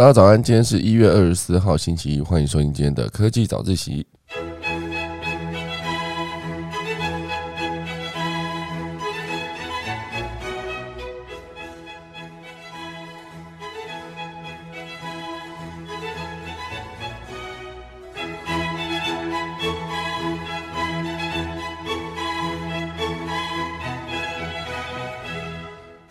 [0.00, 4.06] 大家早安，今天是一月二十四号，星期一，欢迎收听今天的科技早自习。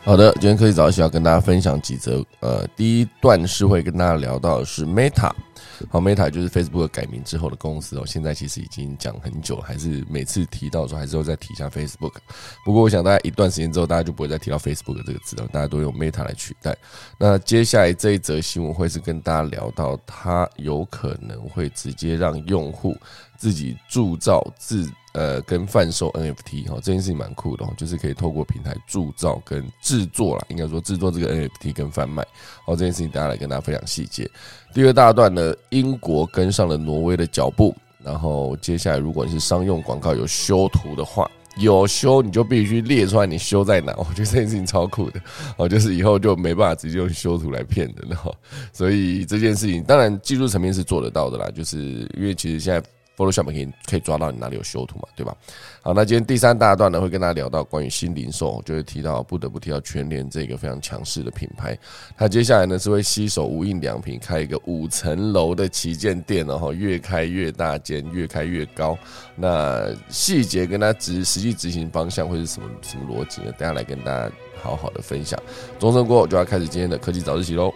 [0.09, 2.25] 好的，今天科技早起要跟大家分享几则。
[2.39, 5.31] 呃，第一段是会跟大家聊到的是 Meta，
[5.87, 8.03] 好，Meta 就是 Facebook 改名之后的公司哦。
[8.07, 12.13] 现在其实已经讲很久，还是每次提到的时候，还是会再提一下 Facebook。
[12.65, 16.75] 不过，我想大家一段时间之后，大家就不会再提到 Facebook 这个字了，大家都用 Meta 来取代。
[17.19, 22.97] 那接下来这一则新闻会是跟大家聊到，它有可能会直接让用户
[23.39, 24.87] 自己铸造自。
[25.13, 32.23] 呃，跟贩售 NFT 哈，这件事情蛮酷的哦，就是可以透过平台铸造跟制作啦，应该说制作这个 NFT 跟贩卖，
[32.63, 34.29] 好，这件事情大家来跟大家分享细节。
[34.71, 45.19] 第二大段呢，英国跟上了挪威的脚步，然后接下来如果你是商用广告有修图的话，有修你就必须列出来你修在哪，我觉得这件事情超酷的
[45.57, 48.37] 哦，就是以后就没办法直接用修图来骗人了，
[48.71, 52.81] 所以这件事情当然技术层面是做得到的啦，就是因为其实现在。
[53.19, 55.35] Photoshop 可以可以抓到你哪里有修图嘛，对吧？
[55.81, 61.77] 好，那今天第三大段呢，会跟大家聊到关于新零售，就会提到不得不提到全联这个非常强势的品牌。
[62.15, 68.97] 它接下来呢是会携手无印良品开一个五层楼的旗舰店，然后越开越大间，越开越高。
[69.35, 73.51] 那细节跟它执实际执行方向会是什么什么逻辑呢？
[73.57, 74.31] 等下来跟大家
[74.61, 75.37] 好好的分享。
[75.77, 77.73] 钟声过后就要开始今天的科技早自习喽。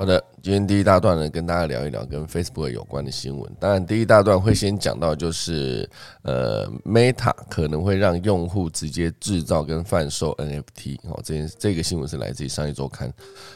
[0.00, 3.52] 好的，今天第一大段呢，跟大家聊一聊跟 Facebook 有关的新闻。
[3.60, 5.86] 当然，第一大段会先讲到，就是
[6.22, 10.98] 呃，Meta 可能会让用户直接制造跟贩售 NFT。
[11.02, 13.12] 哦，这件这个新闻是来自于商业周刊。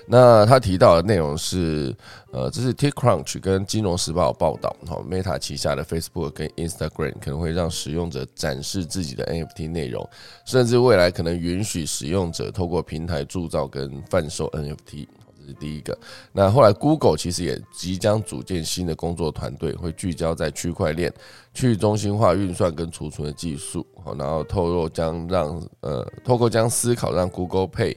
[0.06, 1.96] 那他提到的内容是，
[2.30, 4.76] 呃，这是 TechCrunch 跟金融时报报道。
[4.88, 10.06] 哦，Meta 旗下的 Facebook 跟 Instagram 可能会让使用者展示自己的 NFT 内容，
[10.44, 15.06] 甚至未来可能允许使用者透过平台铸造跟贩售 NFT。
[15.46, 15.96] 是第一个，
[16.32, 21.12] 那后来 Google 其实也即将组建新的工作团队，会聚焦在区块链、
[21.52, 23.86] 去中心化运算跟储存的技术，
[24.18, 27.96] 然后透露将让呃，透过将思考让 Google Pay。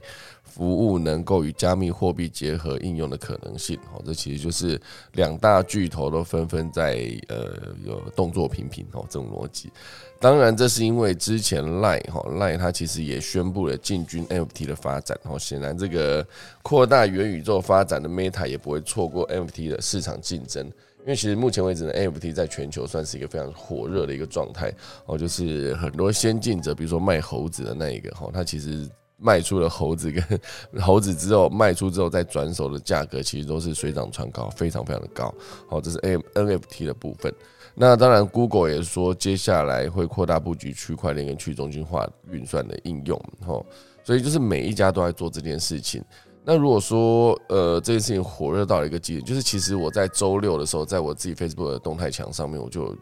[0.58, 4.76] 服务能够与加密货币结合应用的可能性，哦，这其实就是
[5.12, 7.46] 两大巨头都纷纷在呃
[7.84, 9.70] 有动作频频哦，这种逻辑。
[10.18, 16.26] 当然，这是因为之前 Line 哈 Line 它其实也宣布了进军 NFT 的发展，哦，显然这个
[16.60, 24.74] 扩大元宇宙发展的 Meta 也不会错过 NFT 的市场竞争，因为其实目前为止呢，NFT 在全球算是一个非常火热的一个状态，
[25.06, 28.90] 哦，就是很多先进者，比如说卖猴子的那一个哈，它其实。
[29.20, 30.40] 卖出了猴子跟
[30.80, 35.34] 猴子之后，卖出之后再转手的价格，其实都是水涨船高，非常非常的高。
[35.68, 37.34] 好，这是 N NFT 的部分。
[37.74, 43.20] 那当然，Google 也说接下来会扩大布局区块链跟去中心化运算的应用。
[43.46, 43.60] 哈，
[44.04, 46.02] 所以就是每一家都在做这件事情。
[46.44, 52.96] 那如果说呃这件事情火热到了一个极点，就是其实我在周六的时候，在我自己 Facebook 的动态墙上面，我就。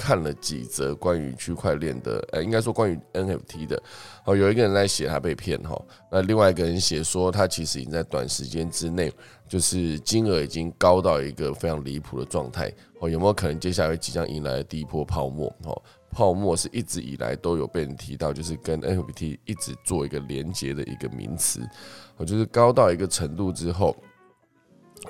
[0.00, 3.82] 看了几则关于区块链的，呃，应该说关于 NFT 的，
[4.24, 5.78] 哦，有一个人在写他被骗哈，
[6.10, 9.12] 那另外一个人写说他其实已经在短时间之内，
[9.46, 15.54] 就是金额已经高到一个非常离谱的状态，哦，有没有可能接下来即将迎来的第一波泡沫？
[15.64, 21.60] 哦，泡沫是一直以来都有被人提到，就是跟 NFT 一直做一个连接的一个名词，
[22.16, 23.94] 哦，就是高到一个程度之后。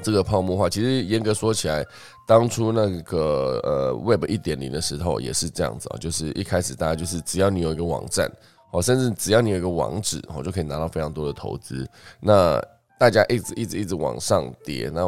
[0.04, 1.84] 这个泡沫化，其实严格说起来，
[2.30, 8.30] 当初那个呃 Web 一点零的时候也是这样子啊，就是一开始大家就是只要你有一个网站，
[8.70, 11.84] 哦，甚至只要你有一个网址，哦，就可以拿到非常多的投资。
[12.20, 12.62] 那
[13.00, 15.00] 大家一直一直一直往上叠，那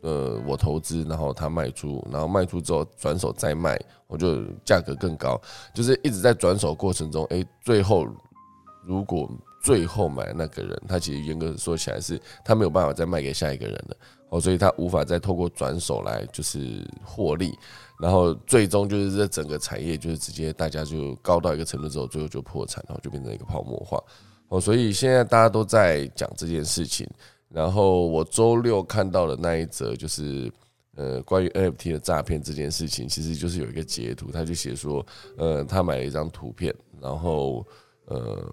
[0.00, 5.40] 呃我投资，然后他卖出，然后卖出之后转手再卖，我就价格更高，
[5.72, 8.04] 就是一直在转手过程中，哎，最后
[8.84, 9.30] 如果
[9.62, 13.96] 最后买那个人，他其实严格说起来是他没有办法再卖给下一个人了。
[14.34, 17.56] 哦，所以他无法再透过转手来就是获利，
[18.00, 24.02] 然后最终就是这整个产业就是直接大家就高到一个程度之后，最后就破产，然后就变成一个泡沫化。
[24.48, 27.08] 哦，所以现在大家都在讲这件事情。
[27.48, 30.52] 然后我周六看到的那一则就是
[30.96, 37.64] 呃关于 NFT 的诈骗这件事情，其实就是有一个截图，他就写说，呃，他买了一张图片，然后
[38.06, 38.44] 呃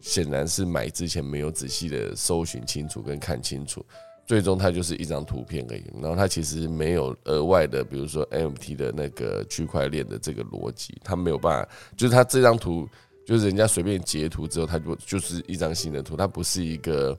[0.00, 3.84] 显然是买之前没有仔细的搜寻清楚跟看清楚。
[4.26, 5.84] 最终它就是一张图片而已。
[6.00, 12.88] 然后它其实没有额外的，比如说 NFT 的那个区块链的这个逻辑，它没有办法，就是它这张图
[13.24, 17.16] 就是人家随便截图之后，它就就是一张新的图，它不是一个。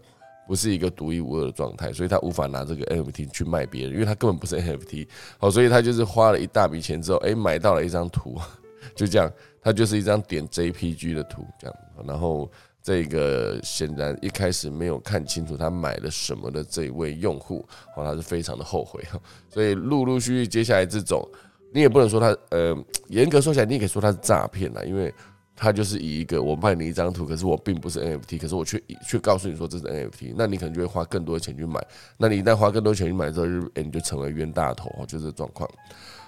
[0.48, 5.06] 不是一个独一无二的状态，所以它无法拿这个 NFT 去卖别人，因为它根本不是 NFT。
[5.38, 8.40] 好，所以他就是花了一大笔钱之后，哎，买到了一张图，
[8.96, 9.30] 就这样，
[9.62, 11.76] 它就是一张点 JPG 的图，这样。
[12.08, 12.50] 然后
[12.88, 17.68] 这个显然一开始没有看清楚他买了什么的这一位用户，
[17.98, 19.04] 哦，他是非常的后悔。
[19.50, 21.28] 所以陆陆续续接下来这种，
[21.74, 22.74] 你也不能说他，呃，
[23.10, 25.14] 严格说起来，你也可以说他是诈骗啦，因为。
[25.60, 28.80] 他就是以一个我卖你一张图，可是我并不是 NFT，可是我却
[29.10, 31.84] 却告诉你说这是 NFT，那你可能就会花更多的钱去买。
[32.16, 35.68] 那你一旦花更多钱去买之后，就你就成为冤大头哦，就这状况。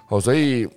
[0.08, 0.68] 哦，所以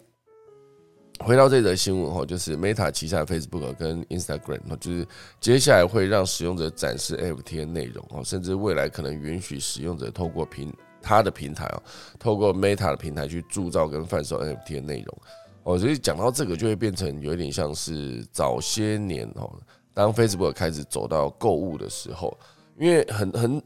[1.21, 5.07] 回到这则新闻哈，就是 Meta 旗下的 Facebook 跟 Instagram，就是
[5.41, 11.83] 接下来会让使用者展示 NFT 的内容哦，甚至未来可能允许使用者透过平他的平台哦，
[12.19, 15.19] 透过 Meta 的平台去铸造跟贩售 NFT 的内容。
[15.65, 19.49] 哦，所以讲到这个，就会变成有点像是早些年哦，
[19.95, 22.37] 当 Facebook 开始走到购物的时候，
[22.77, 23.63] 因为很很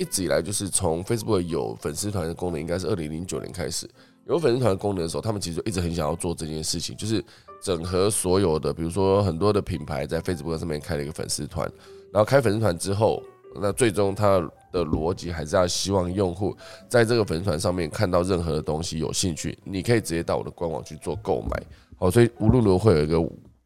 [0.00, 3.88] 一直以来就是从 Facebook 有粉丝团的功能，应该是二零零九年开始
[4.26, 7.22] 有粉丝团功能的时候，他们其实就一直很想要做这件事情，就是
[7.62, 11.70] 整合所有的，比如说很多的品牌在 Facebook 上面开了一个粉丝团，
[12.12, 13.22] 然后开粉丝团之后，
[13.60, 14.50] 那最终它。
[14.72, 16.56] 的逻辑还是要希望用户
[16.88, 21.60] 在这个粉丝团上面看到任何的东西有兴趣，你可以直接到我的官网去做购买。
[21.98, 23.16] 好，所以无论如何会有一个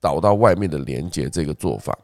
[0.05, 1.99] 导到外面的连接这个做法。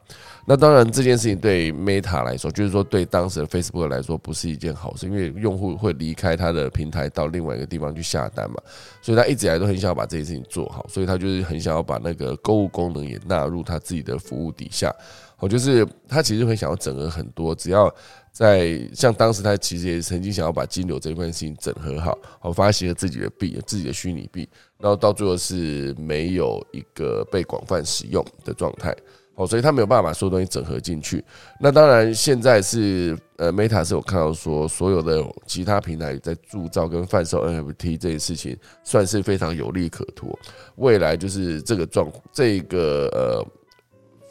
[0.47, 8.57] 那当然这件事情对 Meta 来说，就是说对当时的 Facebook 来说不是一件好事，因为用户会离开他的平台到另外一个地方去下单嘛，
[9.03, 14.91] 所以他一直以来都很想要把这件事情做好，所以他就是很想要把那个购物功能也纳入他自己的服务底下。
[15.37, 17.93] 我就是他其实很想要整合很多，只要。
[18.33, 24.47] 在像当时他其实也曾经想要把金流这一块事情整合好，好发行了自己的币，自己的虚拟币，
[24.81, 28.95] 然后到最后是没有一个被广泛使用的状态，
[29.35, 31.23] 好，所以他没有办法把所有东西整合进去。
[31.59, 40.37] 那当然现在是呃，Meta 是有看到说，所有的其他平台在铸造跟贩售 NFT 这件事情算是非常有利可图，
[40.75, 43.45] 未来就是这个状这个呃。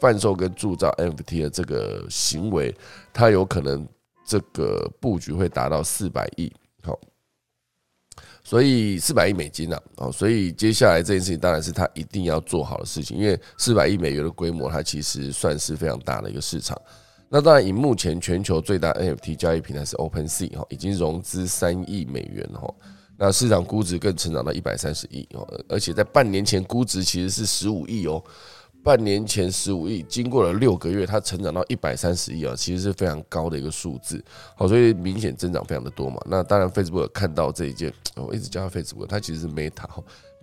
[0.01, 2.75] 贩售跟铸造 NFT 的这个行为，
[3.13, 3.87] 它有可能
[4.25, 6.51] 这个布局会达到四百亿，
[8.51, 16.77] 所以四百亿美金啊，哦，所以接下来这件事情当然是他一定要做好的事情，因为四百亿美元的规模，它其实算是非常大的一个市场。
[17.29, 22.69] 那当然，以目前全球最大 NFT 交易平台是 OpenSea 哈，已经融资三亿美元哈，
[23.15, 28.21] 那市场估值更成长到一百三十亿哦，而且在半年前估值其实是十五亿哦。
[28.83, 34.23] 半年前十五亿，经过了六个月，它成长到一百三十亿啊，其实是非常高的一个数字。
[34.55, 36.19] 好，所以明显增长非常的多嘛。
[36.25, 39.85] 那当然，Facebook 看到这一件，我 一直叫它 Facebook，它其实是 Meta。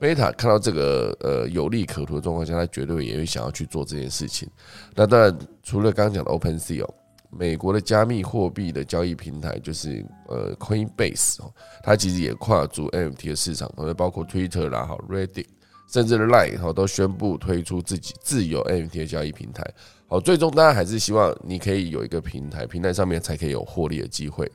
[0.01, 4.49] Meta 看到这个呃有利可图的状况下，它绝对也会想要去做这件事情。
[4.95, 6.95] 那当然，除了刚刚讲的 OpenSea 哦，
[7.31, 11.53] 美国的加密货币的交易平台就是呃 Coinbase 哦，
[11.83, 15.47] 它其实也跨足 NFT 的市场，包括 Twitter 啦，好 Reddit。
[15.89, 19.65] 甚至 Line 哈都宣布推出自己自有 NFT 的交易平台，
[20.07, 24.51] 好，最终大家还是希望你可以有一个平台，平台上面才可以有获利的机会。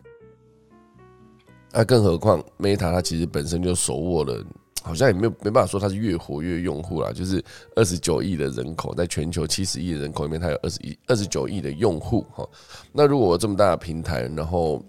[1.72, 4.46] 那更何况 Meta 它其实本身就手握了，
[4.84, 7.44] 好像也没有没办法说它是越活跃用户啦，就是
[7.76, 12.48] 二十九亿的人口，在全球七十亿人口里面，它有二十一二十九亿的用户哈。
[12.92, 14.86] 那如果这么大的平台，然后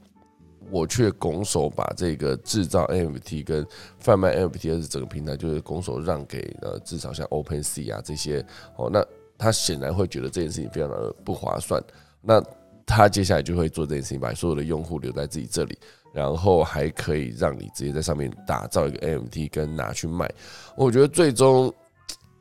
[0.70, 3.66] 我却拱手把这个制造 NFT 跟
[3.98, 8.44] 贩卖 NFT 的整个平台，就是拱手让给呃至少像 OpenSea 啊这些
[8.76, 9.04] 哦，那
[9.36, 11.82] 他显然会觉得这件事情非常的不划算。
[12.20, 12.42] 那
[12.86, 15.78] 他接下来就会做这件事情，把所有的用户留在自己这里，
[16.12, 20.30] 然后还可以让你直接在上面打造一个 NFT 跟拿去卖。
[20.76, 21.74] 我觉得最终。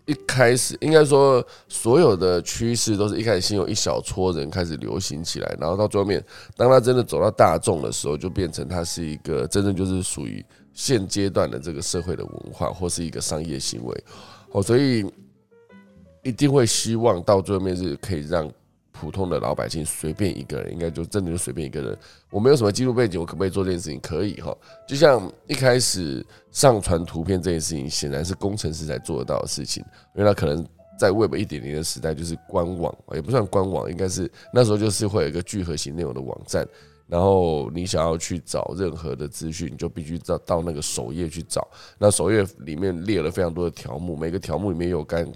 [0.06, 6.24] 一开始应该说，所有的趋势都是一开始先有一小撮人开始流行起来，然后到最后面，
[6.58, 10.44] 当他真的走到大众的时候，就变成他是一个真正就是属于
[10.74, 14.04] 现阶段的这个社会的文化或是一个商业行为。
[14.52, 15.06] 哦，所以
[16.22, 18.52] 一定会希望到最后面是可以让。
[18.94, 21.98] 普通的老百姓随便一个人，应该就真的就随便一个人。
[22.30, 24.00] 我没有什么记录背景，我可不可以做这件事情？
[24.00, 24.56] 可以哈。
[24.88, 29.84] 就像一开始上传图片这件事情，显然是工程师才做得到的事情，
[30.16, 30.66] 因为他可能
[30.98, 36.66] 在 Web 一点零的时代，就是官网也不算官网，应该是那时候就是会有一个聚合型内容的网站，
[37.08, 41.68] 然后你想要去找任何的资讯，你就必须到到那个首页去找。
[41.98, 45.28] 那首页里面列了非常多的条目，每个条目里面有干。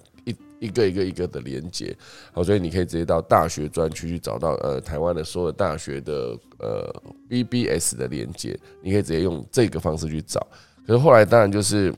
[0.60, 1.96] 一个一个一个的连接，
[2.32, 10.46] 好，所以你可以直接到大学专区去找到呃台湾的所有大学的呃 BBS 的连接，你可以直接用这个方式去找。
[10.86, 11.94] 可是后来当然就是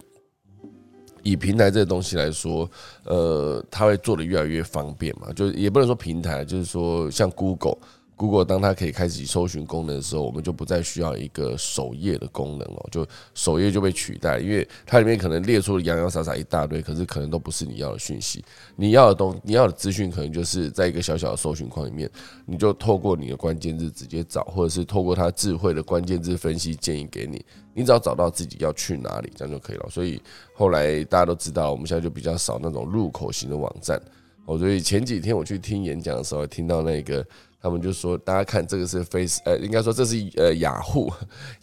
[1.24, 2.70] 以平台这个东西来说，
[3.06, 7.78] 呃，它会做的越来越方便嘛，就是也不能说平台，就是说像 Google。
[8.20, 18.44] Google 当它可以开启搜寻功能的时候，我们就不再需要一个首页的功能哦，就首页就被取代，因为它里面可能列出了洋洋洒洒一大堆，可是可能都不是你要的讯息。
[18.76, 22.12] 你要的东，你要的资讯，可能就是在一个小小的搜寻框里面，
[22.46, 27.42] 你就透过你的关键字直接找，或者是透过它智慧的关键字分析建议给你，
[27.74, 29.88] 你只要找到自己要去哪里，这样就可以了。
[29.90, 30.22] 所以
[30.54, 33.98] 后来大家都知道，我们现在就比较少那种入口型的网站
[34.46, 34.58] 哦。
[34.58, 37.26] 所以前几天我去听演讲的时候，听到那个。
[37.62, 41.12] 他们就说：“大家看，这个是 Face，呃，应该说这是呃雅虎，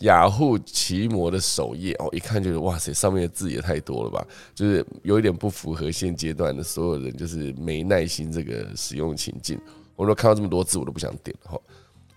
[0.00, 2.08] 雅虎奇摩的首页哦。
[2.12, 9.58] 一看就是哇塞，上面的字也太多了吧，就是有一点不符合现阶段的所有人，就是没耐心这个使用情境。
[9.94, 11.58] 我说看到这么多字，我都不想点哈。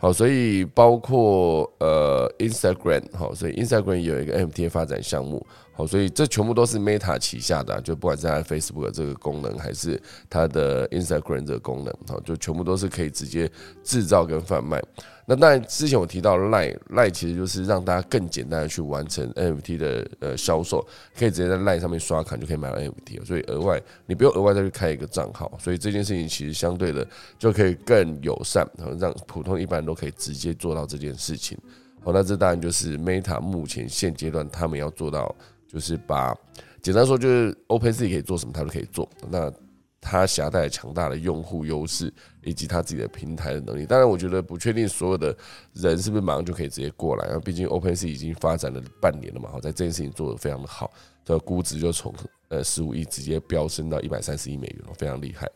[0.01, 13.49] 好，所以包括呃 Instagram，好，所以 Instagram 有一个 MTA 发展项目。”好，所以这全部都是 Meta 旗下的，就不管是它 Facebook 这个功能，还是它的 Instagram 这个功能，好，就全部都是可以直接
[13.83, 14.81] 制造跟贩卖。
[15.29, 20.83] 那当然，之前我提到 Line Line 其实就是让大家更简单的去完成 NFT 的呃销售，
[21.15, 27.07] 可以直接在 Line 上面刷卡就可以买到 NFT，所以额外你不用额外再去开一个账号，所以这件事情其实相对的
[27.37, 28.67] 就可以更友善，
[28.99, 31.55] 让普通一般人都可以直接做到这件事情。
[32.03, 35.35] 好，那这当然就是 Meta 目前现阶段他们要做到。
[35.71, 36.35] 就是把
[36.81, 39.07] 简单说，就是 OpenSea 可以做什么，他都可以做。
[39.29, 39.53] 那
[40.01, 42.13] 它携带强大的用户优势，
[42.43, 43.85] 以及它自己的平台的能力。
[43.85, 45.35] 当然，我觉得不确定所有的
[45.73, 47.25] 人是不是马上就可以直接过来。
[47.25, 50.91] 然后，毕竟，Open S 已经发展了半年了嘛，好，在这件事情做的非常的好，
[51.25, 52.13] 的估值就从
[52.47, 55.47] 呃十五亿直接飙升到一百三十亿美元，非常厉害。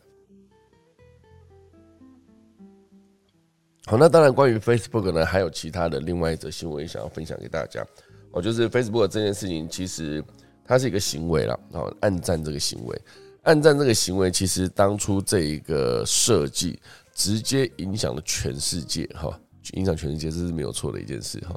[3.86, 7.84] 好，那当然，关于 Facebook 呢，还有其他的另外一则新闻想要分享给大家。
[8.30, 10.24] 哦，就是 Facebook 这件事情，其实
[10.64, 11.58] 它是一个行为了。
[11.70, 13.02] 然后，暗赞这个行为，
[13.44, 16.78] 暗赞这个行为，其实当初这一个设计，
[17.14, 19.38] 直接影响了全世界，哈，
[19.74, 21.54] 影响全世界，这是没有错的一件事，哈。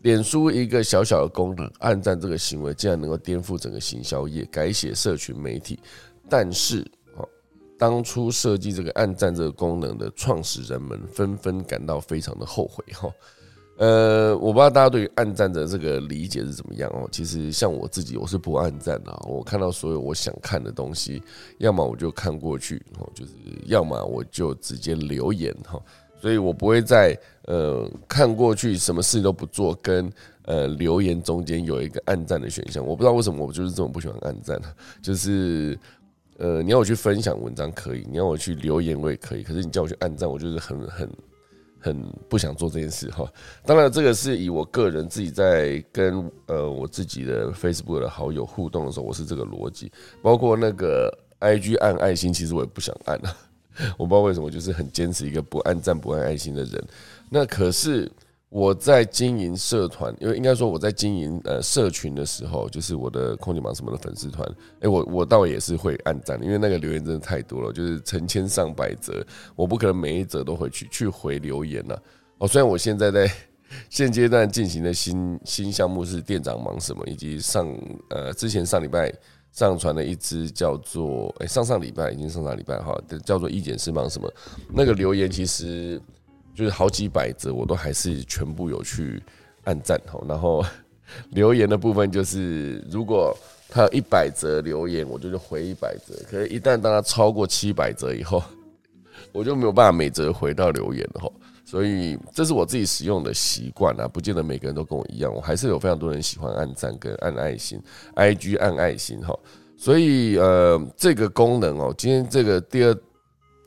[0.00, 5.78] 脸书一个小小的功能，暗赞这个行为，竟然能够颠覆整个行销业，改写社群媒体。
[6.28, 6.80] 但是，
[7.16, 7.28] 哦，
[7.78, 13.08] 当初设计这个暗赞这个功能的创始人们，纷纷感到非常的后悔，哈。
[13.82, 17.08] 呃，我不知道大家对于暗战的这个理解是怎么样哦。
[17.10, 19.12] 其实像我自己，我是不暗战的。
[19.28, 21.20] 我看到所有我想看的东西，
[21.58, 23.32] 要么我就看过去，哦，就是
[23.64, 25.82] 要么我就直接留言哈。
[26.20, 30.08] 所以我不会在呃看过去什么事都不做，跟
[30.44, 32.86] 呃留言中间有一个暗战的选项。
[32.86, 34.60] 我不知道为什么我就是这么不喜欢暗战
[35.02, 35.76] 就是
[36.38, 41.10] 呃你要我去分享文章可以，你要我去留言我也可以，可是你叫我去暗战，我就是很很。
[41.82, 43.30] 很不想做这件事哈，
[43.66, 49.90] 当然这个是以我个人自己在跟呃我自己的 Facebook 的好友互动的时候，我是这个逻辑，
[50.22, 53.36] 包括那个 IG 按爱心，其实我也不想按啊，
[53.98, 56.84] 我不知道为什么，就是很坚持一个不按赞不按爱心的人，
[57.28, 58.10] 那可是。
[58.54, 64.46] 我在经营社团，因为应该说我在经营呃社群的时候，就是我的空姐忙什么的粉丝团，
[64.80, 69.24] 哎，我我倒也是会按赞，因为那个留言真的太多了，就是成千上百则，
[69.56, 71.96] 我不可能每一则都回去去回留言呐。
[72.36, 73.26] 哦，虽然我现在在
[73.88, 77.66] 现阶段进行的新新项目是店长忙什么，以及上
[78.10, 79.10] 呃之前上礼拜
[79.50, 82.94] 上传了一支叫做哎上上礼拜已经上上礼拜哈，
[83.24, 84.30] 叫做一检师忙什么，
[84.74, 85.98] 那个留言其实。
[86.54, 89.22] 就是好几百则，我都还是全部有去
[89.64, 90.64] 按赞吼，然后
[91.30, 93.34] 留言的部分就是，如果
[93.68, 96.14] 他有一百则留言，我就就回一百则。
[96.30, 98.42] 可是，一旦当他超过七百则以后，
[99.32, 101.32] 我就没有办法每则回到留言了吼。
[101.64, 105.34] 所以，这是我自己使用的习惯啊，不见得每个人都跟我一样。
[105.34, 107.80] 我还是有非常多人喜欢按赞跟按爱心
[108.14, 109.34] ，IG 按爱心哈。
[109.78, 112.94] 所以，呃，这个功能哦，今天这个第二。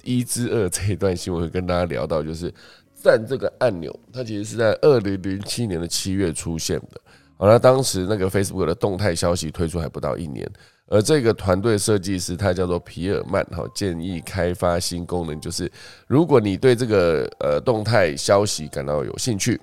[0.05, 2.53] 一之二这一段新闻会跟大家聊到，就是
[2.93, 7.01] 赞这个按钮，它其实是在二零零七年的七月出现的。
[7.37, 10.49] 好了，当时那个 Facebook 的动态消息推出还不到一年，
[10.87, 15.69] 而这个团队设计师他叫做皮尔曼，哈，建议开发新功能，就是
[16.07, 19.59] 如果你对这个呃动态消息感到有兴趣，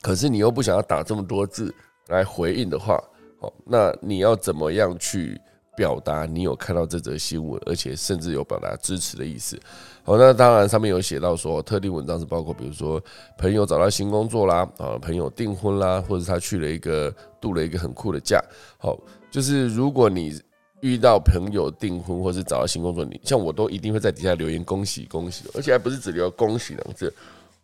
[0.00, 1.74] 可是你又不想要打这么多字
[2.06, 3.02] 来回应的话，
[3.40, 5.36] 好，那你要怎么样去？
[5.78, 9.56] 表达你有看到这则新闻，而且甚至有表达支持的意思。
[10.02, 13.00] 好，那当然上面有写到说，特定文章是包括，比如说
[13.36, 18.42] 朋友找到新工作啦，啊，朋友订婚啦，或者他去了一个度了一个很酷的假。
[18.76, 18.98] 好，
[19.30, 20.36] 就是如果你
[20.80, 27.14] 遇到朋友订婚或是找到新工作，你像我都一定会在底下留言恭喜恭喜，而且还不是只留恭喜两字，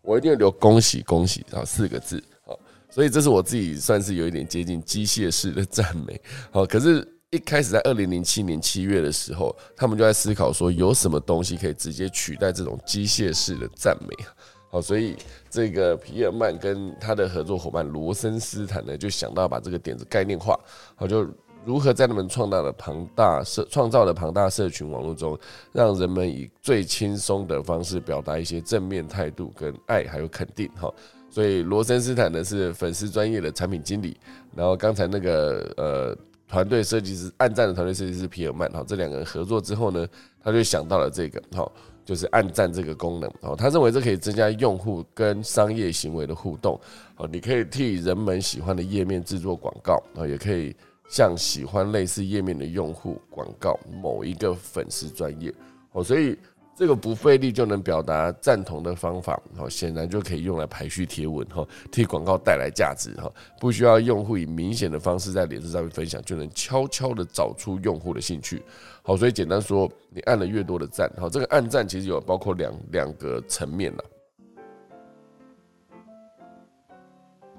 [0.02, 2.56] 我一定留恭喜恭喜然后四个字好，
[2.90, 14.24] 所以这是我自己算是有一点接近机械式的赞美好，可是，一开始在二零零七年七月的时候，他们就在思考说有什么东西可以直接取代这种机械式的赞美
[14.70, 15.16] 好，所以
[15.50, 20.58] 这个皮尔曼跟他的合作伙伴罗森斯坦呢，就想到把这个点子概念化，
[20.94, 21.28] 好就。
[21.66, 25.38] 如何在他们创造的庞大社创造的庞大社群网络中，
[25.72, 30.70] 让人们以最轻松的方式表达一些正面态度、跟爱还有肯定？
[30.78, 30.92] 哈，
[31.30, 34.14] 所以罗森斯坦呢是粉丝专业的产品经理，
[34.54, 36.14] 然后刚才那个呃
[36.48, 40.06] 团队设计师暗战的团队设计师皮尔曼，哈，这两个人合作之后呢，
[40.42, 41.70] 他就想到了这个，哈，
[42.04, 46.80] 就是暗战这个功能，哦，他认为这可以增加用户跟商业行为的互动，
[47.16, 50.74] 哦，你可以替人们喜欢的页面制作广告，啊，也可以。
[51.06, 55.52] 向喜欢类似页面的用户广告某一个粉丝专业
[55.92, 56.34] 哦，所以
[56.76, 68.60] 这个不费力就能表达赞同的方法哦，显然就可以用来排序贴文哈，替广告带来价值哈，不需要用户以明显的方式在脸书上面分享，就能悄悄的找出用户的兴趣。
[69.02, 74.04] 好，所以简单说，你按了越多的赞，好，这个按赞其实有包括两两个层面了。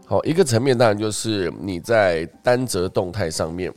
[0.06, 3.74] 好，一个层面当然就是你在单则动态上面，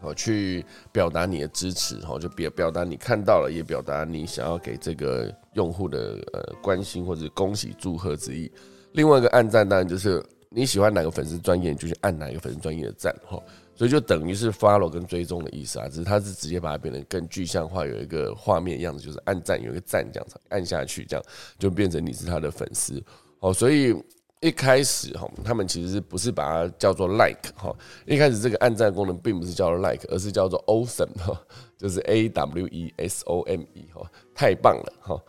[0.00, 8.50] 好去表达你的支持，好就表表达你看到了，也表达你想要给这个用户的呃关心或者恭喜祝贺之意。
[8.92, 13.42] 另外一个按赞当然就是你喜欢哪个粉丝专业，你就去按哪个粉丝专业的赞，哈，
[13.74, 21.24] 所以就等于是 follow 跟追踪的意思啊，只是它是直接把它变得更具象化，有一个画面样子，就是按赞有一个赞这样子按下去，这样
[21.58, 23.02] 就变成你是他的粉丝，
[23.40, 23.94] 哦，所以。
[24.40, 27.74] 一开始哈，他们其实不是把它叫做 like 哈？
[28.06, 31.36] 一开始这个按赞功能并不是叫做 like，而是叫做 awesome 哈，
[31.76, 35.20] 就是 A W E S O M E 哈，太棒了哈。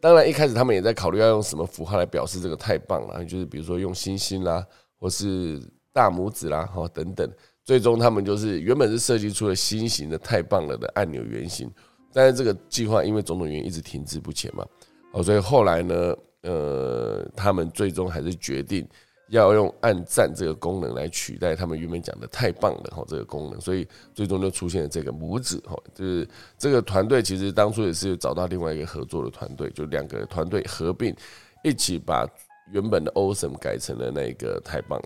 [0.00, 4.66] 当然一开始他们也在考虑要用什么符号来表示这个太棒了，就是比如说用星星啦，
[4.98, 5.60] 或是
[5.92, 7.30] 大拇指啦哈等等。
[7.64, 11.70] 最终他们就是原本是设计出了新型的太棒了的按钮原型，
[12.14, 14.64] 但是这个计划因为种种原因一直停滞不前嘛，
[15.12, 16.16] 哦，所以后来呢？
[16.42, 18.86] 呃，他们最终还是决定
[19.30, 31.14] 要用按赞这个功能来取代他们原本讲的太棒了哈这个功能，所以最终就出现了这个拇指哈，就是这个团队其实当初也是找到另外一个合作的团队，就两个团队合并
[31.62, 32.26] 一起把
[32.72, 35.00] 原本的 awesome 改成了那个太棒。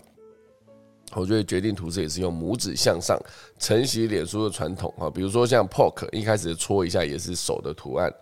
[1.15, 3.19] 我觉得决定图示也是用拇指向上
[3.59, 8.13] 承袭脸书的传统哈，比如说像 poke 一开始搓一下也是手的图案。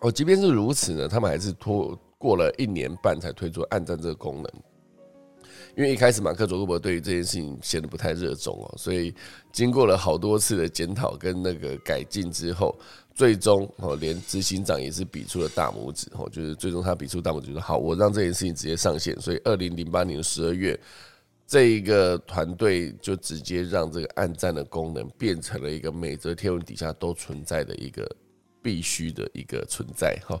[0.00, 4.50] 哦，即便是如此呢，他们还是拖过了一年半才推出暗战这个功能。
[5.76, 9.14] 因为一开始马克·佐克伯对于这件事情显得不太热衷哦，所以
[9.52, 12.76] 经过了好多次的检讨跟那个改进之后，
[13.14, 19.18] 最终哦，连执行长也是比出了大拇指哦，就是最终他比出大拇指说好，我让这件事情直接上线。
[19.20, 20.78] 所以二零零八年的十二月，
[21.46, 28.10] 这一个团队就直接让这个暗战的功能变成了一个每则天文底下都存在的一个。
[28.62, 30.38] 必须的一个存在哈，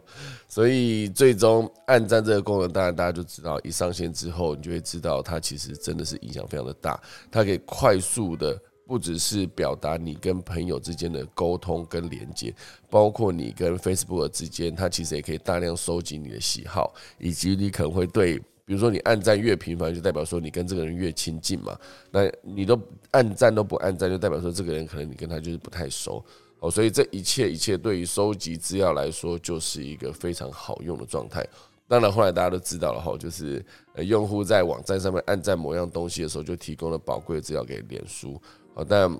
[0.48, 7.00] 所以最终暗赞这个功能，当然大家就知道，一上线之后，你就会知道它其实真的是影响非常的大。
[7.30, 12.54] 它可以快速的，不只是表达你跟朋友之间的沟通跟连接，
[12.88, 21.78] 包括你跟 Facebook 之间，它其实也可以大量收集你的喜好，以及你可能会对，比如说你暗赞越频繁，就代表说你跟这个人越亲近嘛。
[22.10, 22.78] 那你都
[23.12, 26.24] 暗赞都不暗赞，就代表说这个人可能你跟他就是不太熟。
[26.60, 31.46] 哦，所以这一切一切对于收集资料来说，就是一个非常好用的状态。
[31.88, 38.40] 当然，后来大家都知道了哈，就是呃，用户在网站上面按赞某样东西的时候，就提供了宝贵的资料给脸书。
[38.74, 39.18] 好，但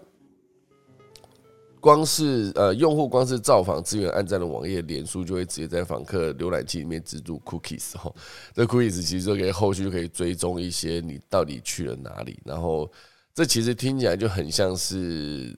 [1.80, 8.12] 光是呃，用户光是造访资源按赞的网页，脸书就会直接在访客浏览器里面植入 cookies 哈。
[8.54, 12.38] 这 cookies 其实就可以后续就可以追踪一些你到底去了哪里。
[12.44, 12.88] 然后，
[13.34, 15.56] 这其实听起来就很像是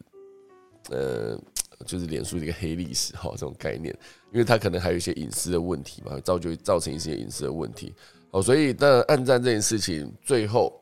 [0.88, 1.36] 呃。
[1.86, 3.96] 就是脸书的一个黑历史哈，这种概念，
[4.32, 7.94] 因为它可能还有一些隐私的问题嘛，造就造成一些隐私的问题。
[8.30, 10.72] 好，所以当然暗战这件事情，最后，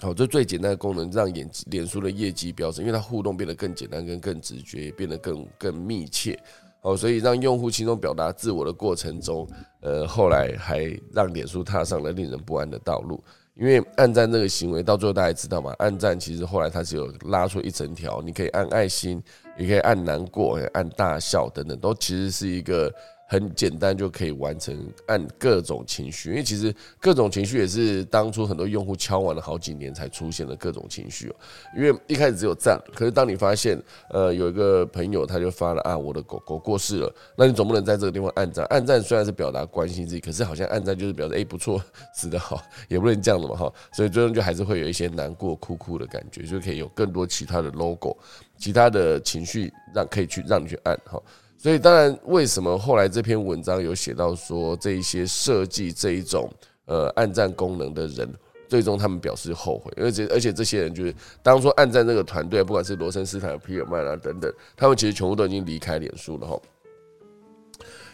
[0.00, 6.38] 好，这最简单的功能，让眼脸书的业绩飙升，因为它互动变得更简单，跟更直觉，也变得更更密切。
[6.80, 9.48] 好，所以让用户轻松表达自我的过程中，
[9.80, 13.22] 呃，后来还让脸书踏上了令人不安的道路。
[13.58, 15.74] 因为按赞这个行为，到最后大家知道吗？
[15.78, 19.20] 按赞其实后来它是有拉出一整条，你可以按爱心，
[19.58, 22.88] 也可以按难过，按大笑等等，都其实是一个
[23.30, 24.74] 很简单就可以完成
[25.06, 31.34] 按各种情绪，因为其实各种情绪也是当初很多用户敲完了好几年才出现的各种情绪哦。
[31.76, 38.64] 因为一开始只有赞，可是当你发现，呃，有一个朋友他就发了啊，我的狗狗过世了，那你总不能在这个地方按赞。
[38.70, 41.78] 按赞虽然是表达关心自己，可是好像按赞就是表示哎不错，
[42.14, 43.70] 死得好，也不能这样的嘛哈。
[43.92, 48.16] 所以最终就还是会有一些难过、哭哭的感觉，就可以有更多其他的 logo、
[48.56, 51.20] 其他的情绪让可以去让你去按哈。
[51.60, 56.48] 所以，当然，为什么后来这篇文章有写到说，这一些设计这一种
[56.86, 58.32] 呃暗战功能的人，
[58.68, 66.60] 最终他们表示后悔，而且而且这些人就是当初暗战这个团队，不管是罗森斯坦、皮尔曼啊等等，他们其实全部都已经离开脸书了哈，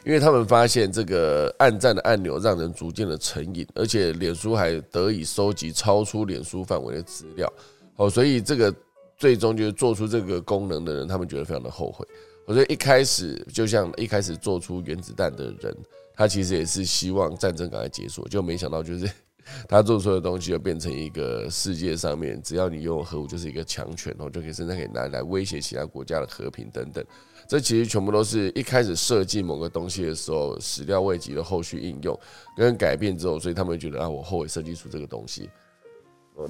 [0.07, 7.53] 因为他们发现这个暗战的按钮让人逐渐的成瘾，而且脸书还得以收集超出脸书范围的资料，
[7.97, 8.75] 哦，所以这个
[9.19, 12.07] 最终就是做出这个功能的人，他们觉得非常的后悔。
[12.47, 15.75] 我觉得一开始就像一开始做出原子弹的人，
[16.15, 19.11] 他其实也是希望战争赶快结束，就没想到就是
[19.67, 27.05] 他做出的东西就变成一个世界上面，只要你拥有核武就是一个强权然后，就可以甚至可以拿来威胁其他国家的和平等等。
[27.49, 32.19] 这其实全部都是一开始设计某个东西的时候始料未及的后续应用
[32.57, 35.49] 跟改变之后，所以他们觉得啊，我后悔设计出这个东西。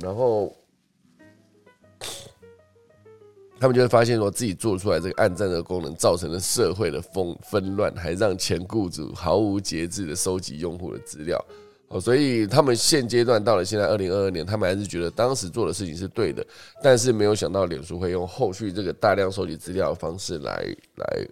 [0.01, 0.53] 然后。
[3.61, 11.43] 他们就会发现说，自己做出来这个暗战的功能，造成了社会的纷纷乱，还让前雇主毫无节制的收集用户的资料。
[11.89, 16.45] 哦，所以他们现阶段到了现在二零二二年，他们还是觉得当时做的事情是对的，
[16.83, 21.27] 但是没有想到脸书会用后续这个大量收集资料的方式来来，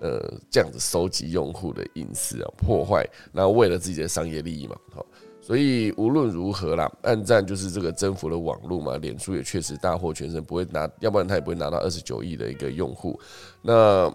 [0.00, 5.06] 呃，这样子收集用户的隐私啊，破坏，然后为了自己的商业利益嘛，好。
[5.44, 13.18] 所以无论如何啦，暗战就是这个征服了网络嘛，脸书也确实大获全胜，不会拿，要不然他也不会拿到二十九亿的一个用户。
[13.60, 14.08] 那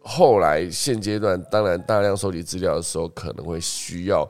[0.00, 4.26] 后来现阶段，当然大量收集资料的时候，可能会需要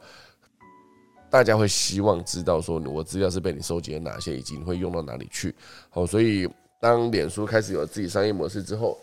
[1.31, 5.55] 大家会希望知道说，我资料是被你收集了哪些，以及会用到哪里去。
[5.91, 6.49] 好，所以
[6.81, 8.99] 当脸书开始有自己商业模式之后，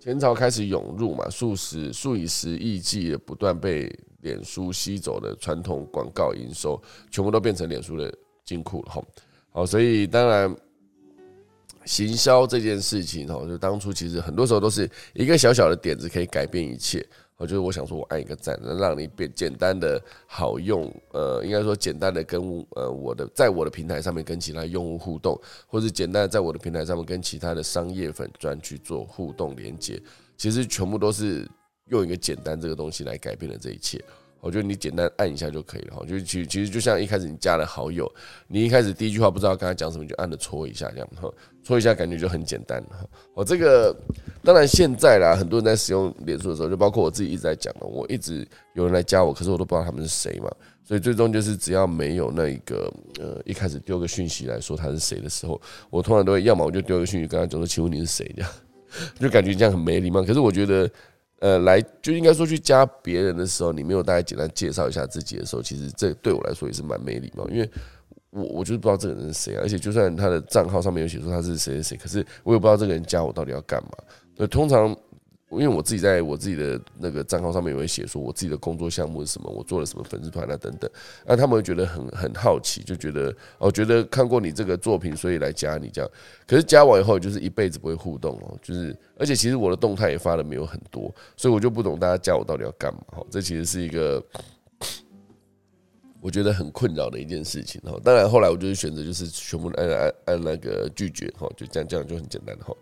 [0.00, 3.94] 前朝开始涌入嘛，数十数以十亿计的不断被。
[4.22, 6.80] 脸书吸走的传统广告营收，
[7.10, 8.12] 全部都变成脸书的
[8.44, 9.02] 金库了哈。
[9.50, 10.56] 好，所以当然，
[11.84, 17.04] 行销这件事情哈，就当初其实很多时候都是一个小小的点子可以改变一切。
[17.36, 22.38] 我就是我想说，我按一个赞，能让你变简单的好用，呃，应该说简单的跟
[22.76, 30.00] 呃我的在我的平台上面跟其他用户互动，或者简单的在我的平台上面跟其他的商业粉专去做互动连接，
[30.36, 31.48] 其实全部都是。
[31.90, 34.02] 用一个简单这个东西来改变了这一切，
[34.40, 36.06] 我觉得你简单按一下就可以了哈。
[36.06, 38.10] 就其其实就像一开始你加了好友，
[38.48, 41.30] 你一开始第一句话不知道跟他讲什么，就按着戳一下这样哈，
[41.62, 43.04] 戳一下感觉就很简单哈。
[43.34, 43.94] 我这个
[44.42, 50.50] 当然现在啦，很多人在使用脸书的时候，就包括我自己一直在讲了，我一直有人来加我，可是我都不知道他们是谁嘛。
[50.84, 58.50] 所以最终就是只要没有那一个呃一开始丢个讯息来说他是谁的时候，我通常都会要么我就丢个讯息跟他讲说，请问你是谁这样，
[59.20, 60.22] 就感觉这样很没礼貌。
[60.22, 60.90] 可是我觉得。
[61.40, 67.68] 呃，来就应该说去加别人的时候，你没有大概简单介绍一下自己的时候，其实这对我来说也是蛮没礼貌，因为
[68.30, 73.90] 我我就是不知道这个人是谁，而且就算他的账号上面有写说他是谁谁谁，可是我也不知道这个人加我到底要干嘛。
[74.36, 74.96] 那通常。
[75.50, 80.88] 因为我自己在我自己的那个账号上面也会写说我自己的工作项目是什么，我做了什么粉丝团啊等等，
[81.26, 86.08] 那他们会觉得很很好奇，就觉得哦，觉得看过你这个作品，所以来加你这样。
[86.46, 93.26] 可是加完以后就是一辈子不会互动哦，就是而且其实我的动态也发的没有很多，所以我就不懂大家加我到底要干嘛哈。
[93.28, 94.24] 这其实是一个
[96.20, 97.98] 我觉得很困扰的一件事情哈。
[98.04, 102.72] 当然后来我就是选择就是全部按按按那个拒绝哈，就这样这样就很简单哈。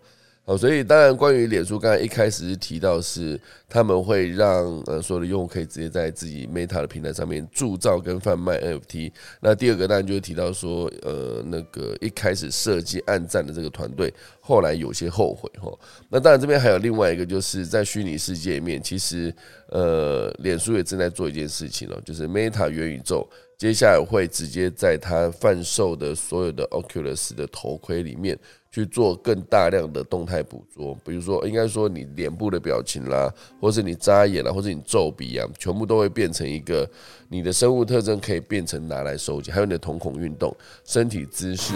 [0.49, 9.11] 哦，所以当然，关于脸书，刚才一开始是提到是他们会让呃所有的用户可以直接在自己 Meta 的平台上面铸造跟贩卖 NFT。
[9.41, 15.71] 那第二个当然就是提到说，呃，那个一开始设计暗战的这个团队，后来有些后悔哈。
[16.09, 19.31] 那当然这边还有另外一个，就是在虚拟世界里面，其实
[19.67, 23.29] 呃，脸书也正在做一件事情了，就是 Meta 元宇宙。
[23.59, 28.39] 接下来会直接在他贩售的所有的 Oculus 的头盔里面
[28.71, 36.89] 去做更大量的动态捕捉，比如说，应该说你脸部的表情啦，或是你眨眼啦，或者你皱鼻啊，全部都会变成一个
[37.27, 41.73] 你的生物特征，可以变成拿来收集，还有你的瞳孔运动、身体姿势。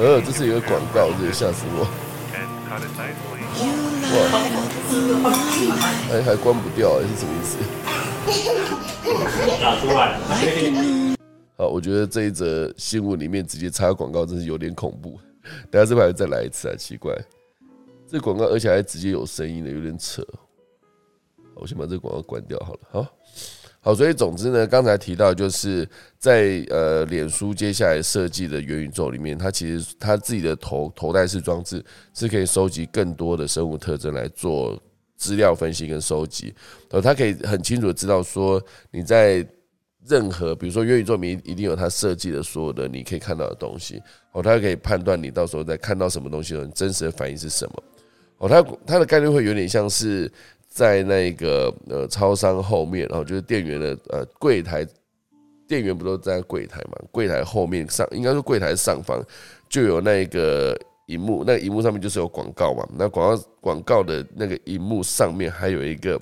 [0.00, 1.86] 呃，这是一个广告，这吓死我！
[6.10, 7.56] 哎，还还关不掉，是什么意思？
[9.60, 10.18] 打出来！
[11.56, 15.18] 好，我觉得这一则新闻里面直接插广告，真是有点恐怖。
[15.70, 17.16] 等下这排再来一次啊，奇怪，
[18.06, 20.22] 这广告而且还直接有声音的，有点扯。
[21.54, 22.80] 我先把这个广告关掉好了。
[22.90, 23.06] 好，
[23.84, 34.80] 好，所以总之呢，刚才提到就是在呃，脸书接下来设计的元宇宙里面，它其实它自己的头头戴式装置是可以收集更多的生物特征来做
[35.16, 36.54] 资料分析跟收集，
[36.90, 39.44] 呃，它可以很清楚的知道说你在
[40.06, 47.82] 任何比如说元宇宙里一定有它设计的所有的你可以看到的东西，哦，它可以判断你到时候在看到什么东西的时候真实的反应是什么，
[48.38, 50.30] 哦，它它的概率会有点像是。
[50.74, 54.86] 在那个呃，超商后面，然后就是店员的呃柜台，
[55.68, 56.92] 店员不都在柜台嘛？
[57.10, 59.22] 柜台后面上，应该说柜台上方
[59.68, 60.74] 就有那个
[61.08, 62.88] 荧幕，那荧幕上面就是有广告嘛。
[62.96, 66.18] 那广告广告的那个荧幕上面还有一个，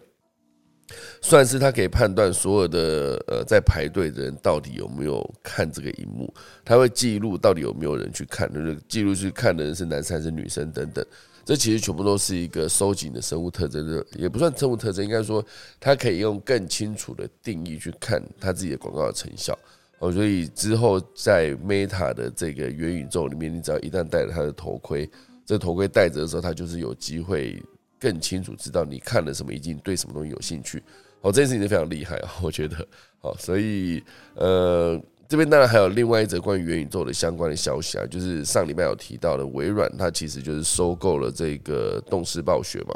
[1.23, 6.35] 算是他可以判断所有的呃在排队的人到底有没有看这个荧幕，
[6.65, 11.07] 他会记录到底有没有人去看，就是记录去看的人是男生还是女生等等。
[11.51, 15.45] 这其实全部都是一个收紧的生物特征，也不算生物特征，应该说
[15.81, 19.59] 它可以用更清楚的定义去看它自己的广告的成效。
[19.99, 25.11] 哦，所以之后在 Meta 的这个元宇宙里面，你只要一旦戴了它的头盔，
[25.45, 27.61] 这头盔戴着的时候，它就是有机会
[27.99, 30.81] 更清楚知道你看了什么，以及对什么东西有兴趣。
[31.21, 32.77] 哦，这件事情是非常厉害啊， 我觉得。
[33.19, 34.01] 好，所以
[34.37, 35.03] 呃。
[35.31, 42.93] 这边当然还有另外一则关于元宇宙的相关的消息啊，就是上礼拜有提到的微软，它其实就是收购了这个动视暴雪嘛。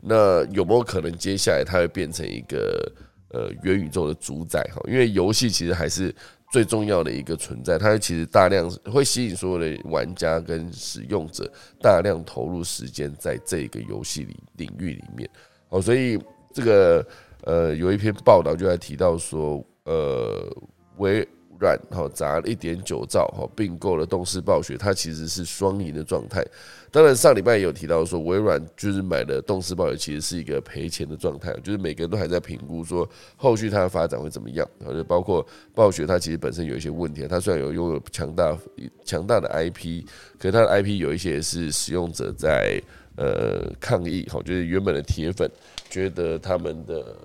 [0.00, 2.92] 那有没有可能接下来它会变成一个
[3.28, 4.82] 呃元宇宙的主宰哈？
[4.88, 6.12] 因为游戏其实还是
[6.50, 11.48] 最重要的一个存在，它其实大量会吸引所有的玩家跟使用者
[11.80, 15.30] 大量投入时间在这个游戏里领域里面。
[15.68, 16.18] 哦，所以
[16.52, 17.06] 这个
[17.44, 20.52] 呃有一篇报道就在提到说，呃
[20.96, 21.24] 微。
[21.58, 26.44] 软哈砸了一点九兆哈并购了动视暴雪，它其实是双赢的状态。
[26.90, 34.66] 当然上礼拜也有提到说，微软就是买的动视暴雪，其实是一个赔钱的状态，就是每个人都还在评估说后续它的发展会怎么样。
[34.78, 38.56] 然后就包括暴雪，它其实本身有一些问题，它虽然有拥有强大
[39.04, 40.04] 强大的 IP，
[40.38, 42.80] 可是它的 IP 有一些是使用者在
[43.16, 45.50] 呃抗议哈，就是原本的铁粉
[45.90, 47.16] 觉得他们的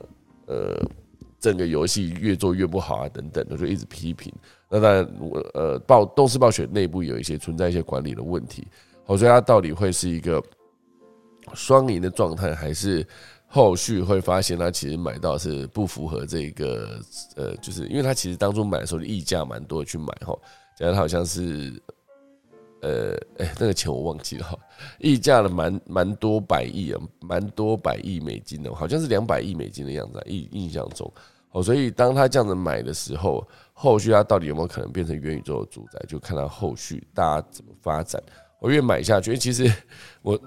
[0.48, 0.76] 呃。
[1.42, 4.32] 整个游戏越做越不好啊，等等，我就一直批评。
[4.70, 8.68] 那当然，我呃，暴动视暴雪内部有一些存在一些管理的问题。
[9.04, 10.42] 好，所以它到底会是一个
[11.56, 13.06] 双赢的状态，还是
[13.48, 17.00] 后续会发现它其实买到是不符合这个
[17.36, 20.38] 呃，就是因为它其实当初买的时候溢价蛮多的去买哈，
[20.78, 21.74] 假如它好像是
[22.82, 24.58] 呃，哎，那个钱我忘记了哈，
[25.00, 31.12] 溢价了蛮蛮多百亿啊，蛮多百亿美金的，好像是两百亿美金的样子，印印象中。
[31.52, 38.22] 哦，所以当他这样子买的时候，后续他到底有没有可能变成元宇宙的主宰，就看他后续大家怎么发展。
[38.60, 39.70] 我越买下去，其实
[40.22, 40.40] 我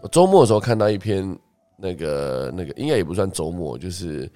[0.00, 1.38] 我周末的时候看到一篇
[1.76, 4.30] 那个那个，应该也不算周末，就是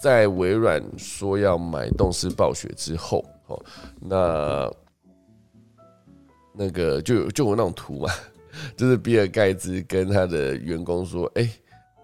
[0.00, 3.62] 在微软说要买动视暴雪之后，哦，
[4.00, 4.72] 那
[6.54, 8.10] 那个就就有那种图嘛，
[8.78, 11.46] 就是比尔盖茨跟他的员工说，哎。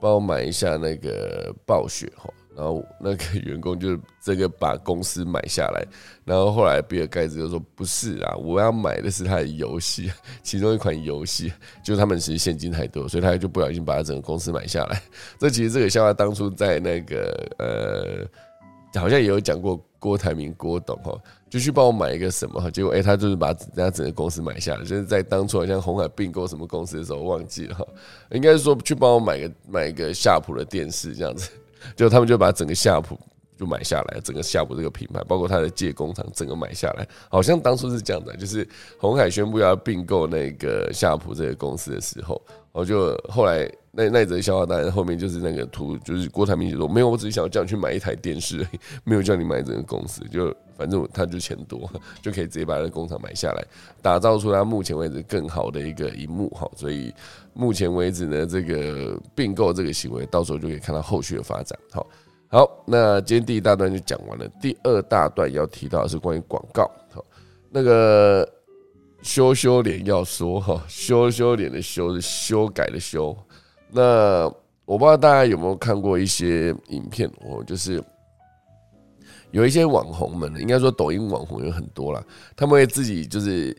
[0.01, 5.87] 帮我买一下那个暴雪哈，然后那个员工就这个把公司买下来，
[6.25, 10.11] 然后后来比尔盖茨就说不是啊，我要买的是他的游戏，
[10.43, 11.53] 其中一款游戏，
[11.85, 15.03] 就他们其实现金太多，所以他就不小心把他整个公司买下来。
[15.39, 19.79] 这其实这个笑话当初在那个呃，好像也有讲过。
[20.01, 21.15] 郭台铭郭董哈，
[21.51, 27.85] 就去帮我买一个什么，结果哎，他就是把人家整个公司买下来，就是在当初好像红海并购什么公司的时候忘记了哈，
[28.31, 31.51] 应该是说去帮我买个买一个夏普的电视这样子，
[31.97, 33.19] 就他们就把整个夏普
[33.59, 43.69] 就买下来，整个夏普这个品牌，包括他的借工厂，整个买下来，好像当初是这样的，就是红海宣布要并购那个夏普这个公司的时候，我就后来。
[43.92, 48.64] 那那则笑话当然后面就是那个图，就是郭台铭就说没有，我只是想要叫你去买一台电视，
[49.03, 51.90] 没有叫你买整个公司，就反正他就钱多，
[52.22, 53.64] 就可以直接把那个工厂买下来，
[54.00, 56.70] 打造出他目前为止更好的一个荧幕哈。
[56.76, 57.12] 所以
[57.53, 61.76] 目前为止呢，这个并购这个行为，到时候就可以看到后续的发展。
[61.90, 62.07] 好，
[62.48, 66.88] 好，那今天第一大段就讲完了，第二大段要提到的是关于广告。
[67.12, 67.24] 好，
[67.68, 68.48] 那个
[69.20, 73.37] 修修脸要说哈，修修脸的修是修改的修。
[73.92, 74.44] 那
[74.85, 78.03] 我不知道大家有没有看过一些影片，我就是
[79.50, 82.24] 有一些网红们，应该说抖音网红有很多了，
[82.57, 83.76] 他们会自己就是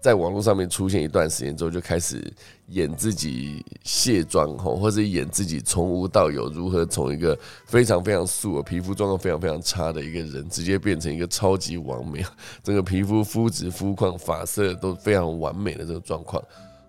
[0.00, 2.32] 在网络上面出现一段时间之后，就开始
[2.68, 12.24] 演自己卸妆吼，或者演自己从无到有，如何从一个非常非常素、皮肤状况非常非常差的一个人，直接变成一个超级完美，
[12.64, 16.42] 整个皮肤肤质、肤况、发色都非常完美的这个状况。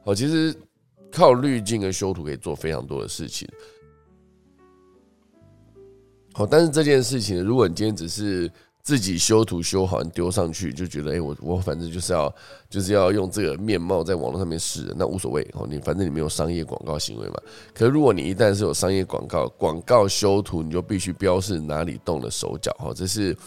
[0.06, 0.56] 好，其实
[1.12, 3.47] 靠滤镜跟修图可以做非常多的事情。
[6.34, 8.50] 好，但是这件事情，如果你今天只是
[8.82, 12.34] 自己修图修好，丢上去就觉得，哎，我我反正就是要
[12.69, 15.67] 就是要用这个面貌在网络上面试，那无所谓哦。
[15.69, 17.36] 你反正你没有商业广告行为嘛。
[17.74, 22.93] 可是如果你一旦是有商业广告，广告修图，你就必须标示哪里动了手脚哈。
[22.95, 23.38] 这是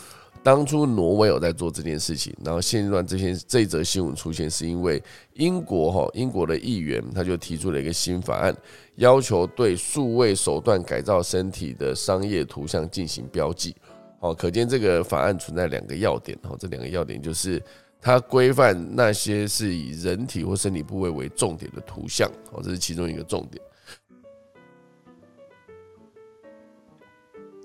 [0.45, 5.03] 当初挪威有在做这件事情，然后现阶段这些这则新闻出现，是因为
[5.33, 8.55] 英国哈英国的议员他就提出了一个新法案，
[8.97, 13.75] 要求对数位手段改造身体的商业图像进行标记。
[14.21, 16.39] 哦，可见这个法案存在两个要点。
[16.43, 17.63] 哦，这两个要点就是
[17.99, 22.31] 它规范那些是以人体或身体部位为重点的图像。
[22.53, 23.63] 哦，这是其中一个重点。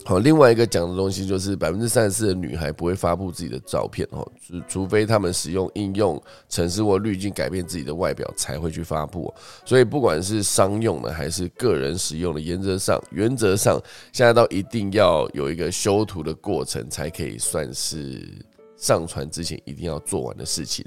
[0.09, 6.19] 好，另外一个讲的东西就是百分之三十四的女孩不会发布自己的照片哦，除除非他们使用应用
[6.49, 9.31] 程式或滤镜改变自己的外表才会去发布。
[9.63, 13.79] 所以不管是商用的还是个人使用的，原则上原则上
[14.11, 18.27] 现在都一定要有一个修图的过程，才可以算是
[18.77, 20.83] 上传之前一定要做完的事情。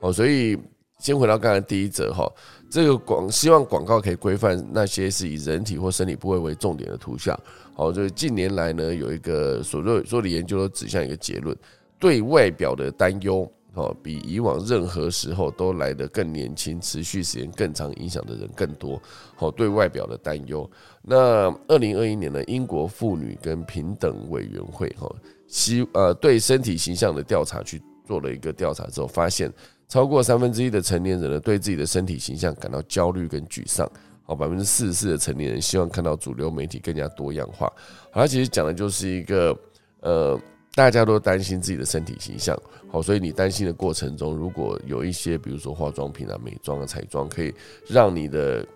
[0.00, 0.58] 哦，所以
[0.98, 2.26] 先回到刚才第一则哈，
[2.72, 7.38] 这个广希望广告可以规范那些是以人体或身体部位为重点的图像。
[7.74, 11.54] 好，就是近年来呢，有一个所做所有的研究都指向一个结论：
[11.98, 18.98] 对外表的担忧，哦，比以往任何时候都来得更年轻，持续时间更长，影响的人更多。
[19.36, 20.68] 好，对外表的担忧。
[21.02, 25.14] 那二零二一年呢，英国妇女跟平等委员会，哈，
[25.46, 29.52] 希呃对身体形象的调查去做了一个调查之后，发现
[29.92, 33.86] 超过三分之一的成年人呢，对自己的身体形象感到焦虑跟沮丧。
[34.22, 37.70] 好，百分之四十四的成年人希望看到主流媒体更加多样化。
[38.10, 39.54] 好，它其实讲的就是一个，
[40.00, 40.40] 呃，
[40.74, 42.58] 大家都担心自己的身体形象。
[42.90, 47.54] 好，所以你担心的过程中，如果有一些，比如说化妆品啊、美妆啊、彩妆，可以
[47.86, 48.66] 让你的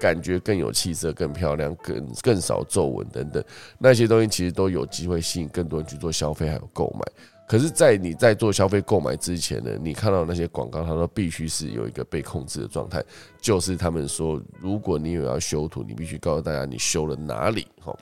[0.00, 3.40] 感觉更有气色、更漂亮、更更少皱纹等等，
[3.78, 7.06] 那些东西其实都有机会吸引更多人去做消费还有购买。
[7.48, 13.02] 可是，在你在做消费购买之前呢，你看到那些广告，它都必须是有一个被控制的状态，
[13.40, 17.96] 就是他们说，如果你有要修图，你必须告诉大家你修了哪里，哈。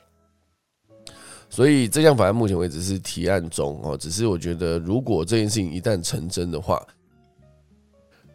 [1.49, 6.85] 所以这项法案目前为止是提案中，哦，只是我觉得，如果这件事情一旦成真的话，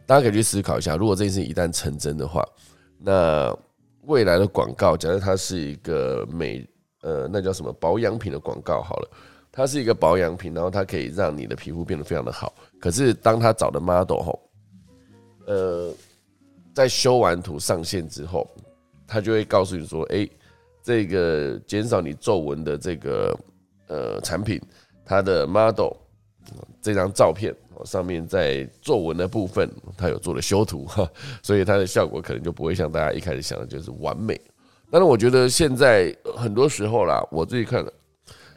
[0.06, 2.42] 大家可以去思考一下，如果这件事情一旦成真的话，
[2.96, 3.54] 那
[4.04, 6.66] 未来的广告，假设它是一个美，
[7.02, 9.10] 呃，那叫什么保养品的广告，好了。
[9.52, 12.54] 它是一个保养品，然后它可以让你的皮肤变得非常的好。
[12.80, 14.40] 可是当他找的 model 后，
[15.46, 15.92] 呃，
[16.74, 18.48] 在修完图上线之后，
[19.06, 20.26] 他就会告诉你说：“哎，
[20.82, 23.38] 这个减少你皱纹的这个
[23.88, 24.58] 呃产品，
[25.04, 25.92] 它的 model
[26.80, 31.06] 这张照片上面在皱纹的部分，它有做了修图哈，
[31.42, 34.40] 所以它的效果可能就不会像大家一开始想的就是完美。
[34.90, 37.92] 但是我觉得现在很多时候啦，我自己看了。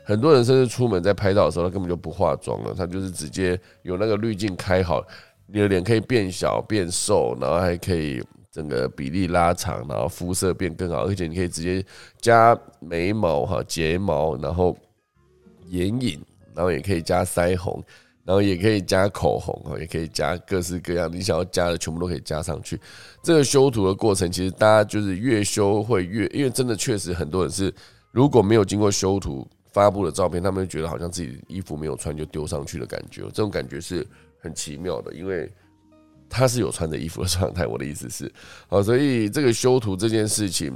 [0.05, 5.03] 很多人甚至出门在拍照的时候，他根本就不化妆了，他就是直接有那个滤镜开好，
[5.47, 11.83] 你的脸可以变小变瘦，然后还可以整个比例拉长，然后肤色变更好，而且你可以直接
[12.21, 14.77] 加眉毛哈、睫毛，然后
[15.69, 16.21] 眼影，
[16.53, 17.83] 然后也可以加腮红，
[18.23, 22.79] 然后也可以加口红哈，也可以加各式各样你想要加的全部都可以加上去。
[23.23, 27.73] 这个修图的过程，其实大家就是越修会越，因为真的确实很多人是
[28.11, 29.47] 如果没有经过修图。
[29.75, 34.07] 发布的照片，他们就觉得好像自己衣服没有穿就丢上去的感觉，这种感觉是
[34.39, 35.51] 很奇妙的，因为
[36.29, 37.67] 他是有穿着衣服的状态。
[37.67, 38.31] 我的意思是，
[38.69, 40.73] 好，所以这个修图这件事情，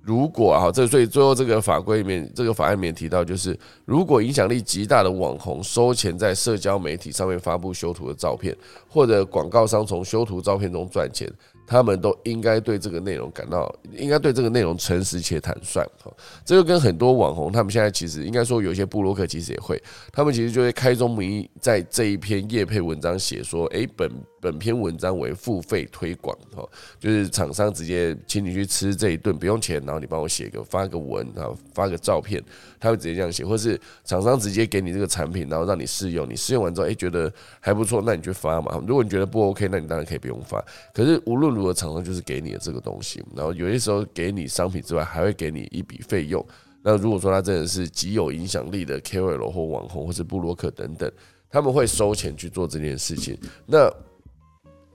[0.00, 8.56] 如果啊，这所以最后这个法规里面，这个法案里面提到，就是如果影响力极大的网红收钱在社交媒体上面发布修图的照片，
[8.88, 11.28] 或者广告商从修图照片中赚钱。
[11.66, 15.82] 他们都应该对这个内容感到，应该对这个内容诚实且坦率。
[16.02, 16.12] 哈，
[16.44, 26.64] 这就跟很多网红，他们现在其实应该说有些布洛克其实也会，他们其实就会开宗明义在这一篇叶配文章写说，诶，本本篇文章为付费推广，哈，
[27.00, 32.40] 就是厂商直接请你去吃这一顿不用钱，然后你帮我写个发个文，然后发个照片，
[32.78, 38.80] 他会直接这样写，或是厂商直接给你这个产品，然后让你试用，你试用完之后，诶，觉得还不错，那你就发嘛。
[38.86, 40.64] 如果你觉得不 OK，那你当然可以不用发。
[40.94, 46.44] 可是无论如何，厂商就是给你的这个东西，然后有些时候给你商品之外，还会给你一笔费用。
[46.82, 51.10] 那如果说他真的是极有影响力的 KOL 或网红或是布洛克等等，
[51.50, 53.36] 他们会收钱去做这件事情。
[53.66, 53.92] 那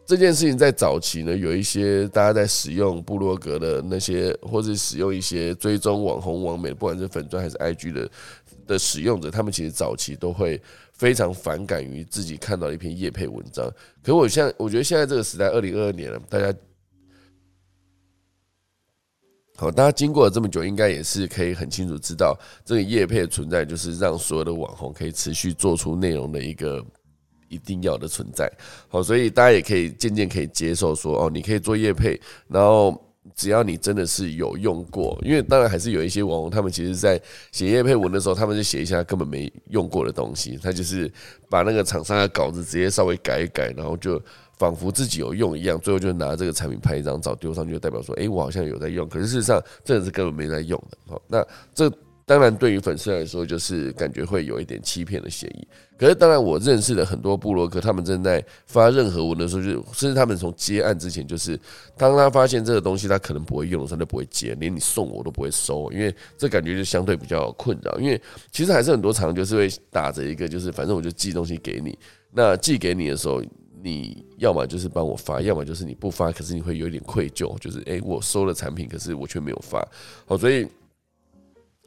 [0.06, 8.10] 这件事情在早期呢，有一些大家在使用布洛格的那些，或者使用一些追踪网红网美，不管是粉钻还是 IG 的
[8.68, 10.62] 的使用者，他们其实早期都会
[11.02, 13.68] 非常反感于自己看到一篇叶配文章。
[14.04, 16.56] 可我现在我觉得现在这个时代，二零二二年了，大家。
[19.56, 26.86] 好，大家经过了这么久，应该也是可以很清楚知道，这个业配的存在就是让所有的网红可以持续做出内容的一个
[27.50, 28.48] 一定要的存在。
[28.88, 37.22] 好，所以大家也可以渐渐可以接受说，哦，你可以做业配，然后只要你真的是有用过，因为当然还是有一些网红，他们其实在
[37.52, 41.12] 写叶配文的时候，他们就写一下根本没用过的东西，他就是
[41.50, 44.22] 把那个厂商的稿子直接稍微改一改，然后就。
[44.58, 49.10] 仿佛自己有用一样，最后就拿这个产品拍一张照丢上去，代表说，哎，我好像有在用。
[49.10, 50.98] 可是事实上，真的是根本没在用的。
[51.08, 51.92] 好，那这
[52.32, 55.68] 当然对于粉丝来说，就是感觉会有一点欺骗的嫌疑。
[55.98, 61.60] 可是当然，我认识的很多部落客，他们正在发任何文的时候，就甚至他们从接案之前，就是
[61.98, 68.00] 当他发现这个东西他可能不会用，他就不会接，连你送我都不会收，因为这感觉就相对比较困扰。
[68.00, 72.00] 因为其实还是很多厂就是会打着一个，就是反正我就寄东西给你，
[72.32, 73.44] 那寄给你的时候。
[73.84, 79.84] 你要么就是帮我发，要么就是你不发，可是你会有点愧疚，就是诶，我收了产品，可是我却没有发，
[80.28, 80.68] 好，所以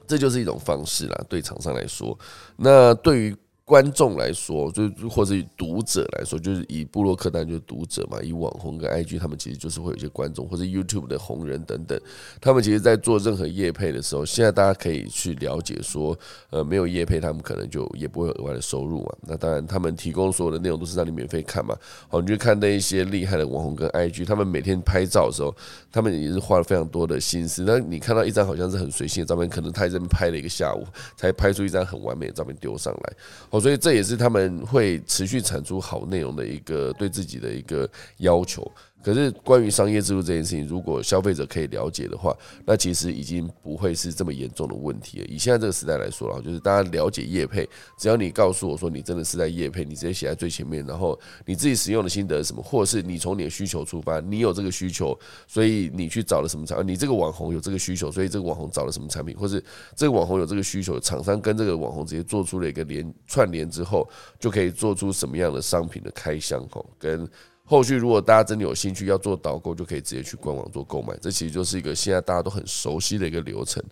[0.07, 2.19] 这就是一种方式啦，对厂商来说，
[2.57, 3.37] 那对于。
[3.65, 11.99] 观众来说，就或者读者来说，就是以布洛克单就是读者嘛，以网红跟 IG，他们其实就是会有一些观众，或者 YouTube 的红人等等，
[12.43, 16.15] 他们其实，在做任何业配的时候，现在大家可以去了解说，
[16.51, 19.17] 呃，没有业配，他们可能就也不会有额外的收入嘛。
[19.23, 21.75] 那当然，他们提供所有的内容都是让你免费看嘛。
[22.09, 25.55] 好，你就看那一些厉害的网红跟 IG，他们每天拍照的时候，
[25.91, 27.65] 他们也是花了非常多的心思。
[27.67, 30.85] 那你看到一张好像是很随性的照片，可能他在这边拍了一个下午，
[31.17, 33.13] 才拍出一张很完美的照片丢上来。
[33.55, 38.69] 哦，所以这也是他们会持续产出好内容的一个对自己的一个要求。
[39.05, 42.35] 可是关于商业制度这件事情，如果消费者可以了解的话，
[42.65, 45.27] 那其实已经不会是这么严重的问题了。
[45.27, 55.15] 以现在这个时代来说了，就是大家了解业配，只要你告诉我说你真的是在业配，你直接写在最前面，然后你自己使用的心得是什么，或者是你从你的需求出发，你有这个需求，
[55.47, 59.63] 所以你去找了什么产，你这个网红有这个需求，所以这个网红找了什么产品，或是
[59.95, 64.09] 这个网红有这个需求，厂商跟这个网红直接做出了一个连串联之后，
[64.41, 67.29] 就可以做出什么样的商品的开箱吼跟。
[67.67, 71.17] 后续如果大家真的有兴趣要做导购，就可以直接去官网做购买。
[71.21, 73.83] 这其实就是一个现在大家都很熟悉的一个流程。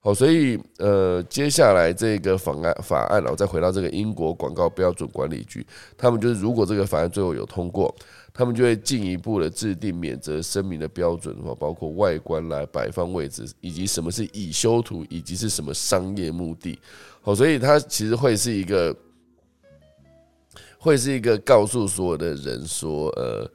[0.00, 5.66] 好，所以呃，接下来这个法案法案，然后再回到这个英国广告标准管理局，
[5.96, 7.94] 他们就是如果这个法案最后有通过，
[8.34, 16.78] 他们就会进一步的制定免责声明的标准的话，包括外观来摆放位置，以及什么是已修图，以及是什么商业目的。
[17.22, 18.94] 好，所以它其实会是一个。
[20.82, 23.48] 会是一个告诉所有的人说，呃，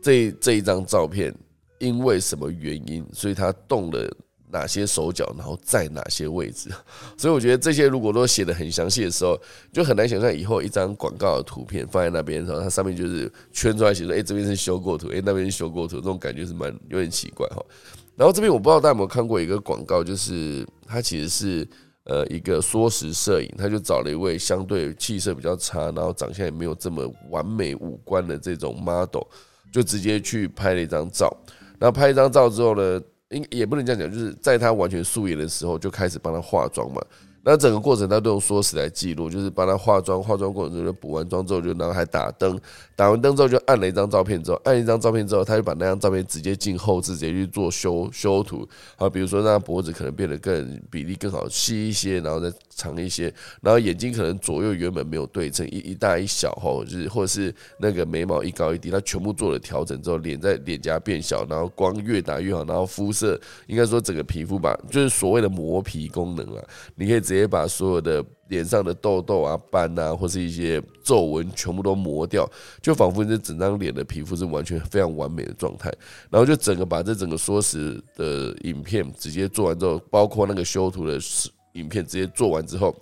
[0.00, 1.34] 这这一张照片
[1.80, 4.08] 因为什么原因，所以他动了
[4.48, 6.70] 哪些手脚，然后在哪些位置。
[7.18, 9.36] 所以我觉得这些如果都写的很详细的时候，
[9.72, 17.60] 就很难想象以后一张广告的图片放在那边的时候，它上面就是圈出来写说，哎，这边是修过图，哎，那边是修过图，这种感觉是蛮有点奇怪哈。
[18.14, 21.68] 然后这边我不知道大家有没有看过一个广告，就是它其实是。
[22.08, 29.22] 呃，一个缩时摄影，他就找了一位相对气色比较差，然后长相也没有这么完美五官的这种 model，
[29.70, 31.30] 就直接去拍了一张照。
[31.78, 37.00] 然后拍一张照之后呢，应也不能这样讲，就是在他完全素颜的时候就开始帮他化妆嘛。
[37.42, 42.60] 那整个过程他都用缩时来记录，就是帮他化妆，化妆过程中就补完妆之后就然后还打灯，
[42.94, 53.32] 打完灯之后就按了一张照片之后，按一张照片之后，他就把那张照片直接进后置，直接去做修修图，好，比如说让脖子可能变得更比例更好，细一些，然后再长一些，
[53.62, 66.62] 然后眼睛可能左右原本没有对称，一一大一小吼，就是或者是那个眉毛一高一低，他全部做了调整之后，脸在脸颊变小，然后光越打越好，然后肤色应该说整个皮肤吧，就是所谓的磨皮功能啊，
[66.96, 72.50] 你可以直接把所有的脸上的痘痘啊、斑啊，或是一些皱纹全部都磨掉，
[72.80, 75.92] 就仿佛这整张脸的皮肤是完全非常完美的状态。
[76.30, 81.18] 然后就整个把这整个缩时的影片直接做完之后，包括那个修图的
[81.74, 82.96] 影片直接做完之后，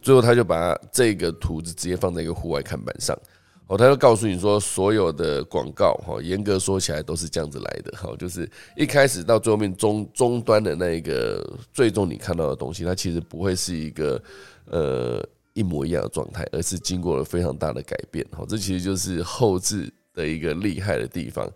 [0.00, 3.18] 最后他就把这个图子直接放在一个户外看板上。
[3.66, 11.42] 哦，他就告诉你说，所有的广告哈，严格说起来都是这样子来的哈，就是一开始到最后面终终端的那一个
[11.72, 14.22] 最终你看到的东西，它其实不会是一个
[14.66, 18.22] 呃一模一样的状态，而是经过了非常大的改变。
[18.32, 21.50] 哈，这其实就是后置的一个厉害的地方。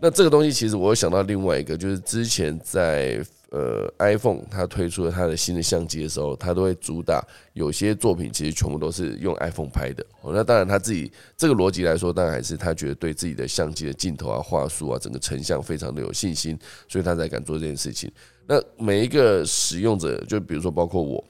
[0.00, 7.26] 那这个东西其实我想到另外一个，就是之前在呃，iPhone 它推出了它的新的相机的时候，它都会主打
[7.58, 10.04] 有些作品其实全部都是用 iPhone 拍的。
[10.22, 16.56] 哦，那当然他自己这个逻辑来说，当然还是他觉得对自己的相机的镜头啊、画素啊、整个成像非常的有信心，
[16.88, 18.10] 所以他才敢做这件事情。
[18.50, 21.22] 那每一个使用者，就比如说包括我，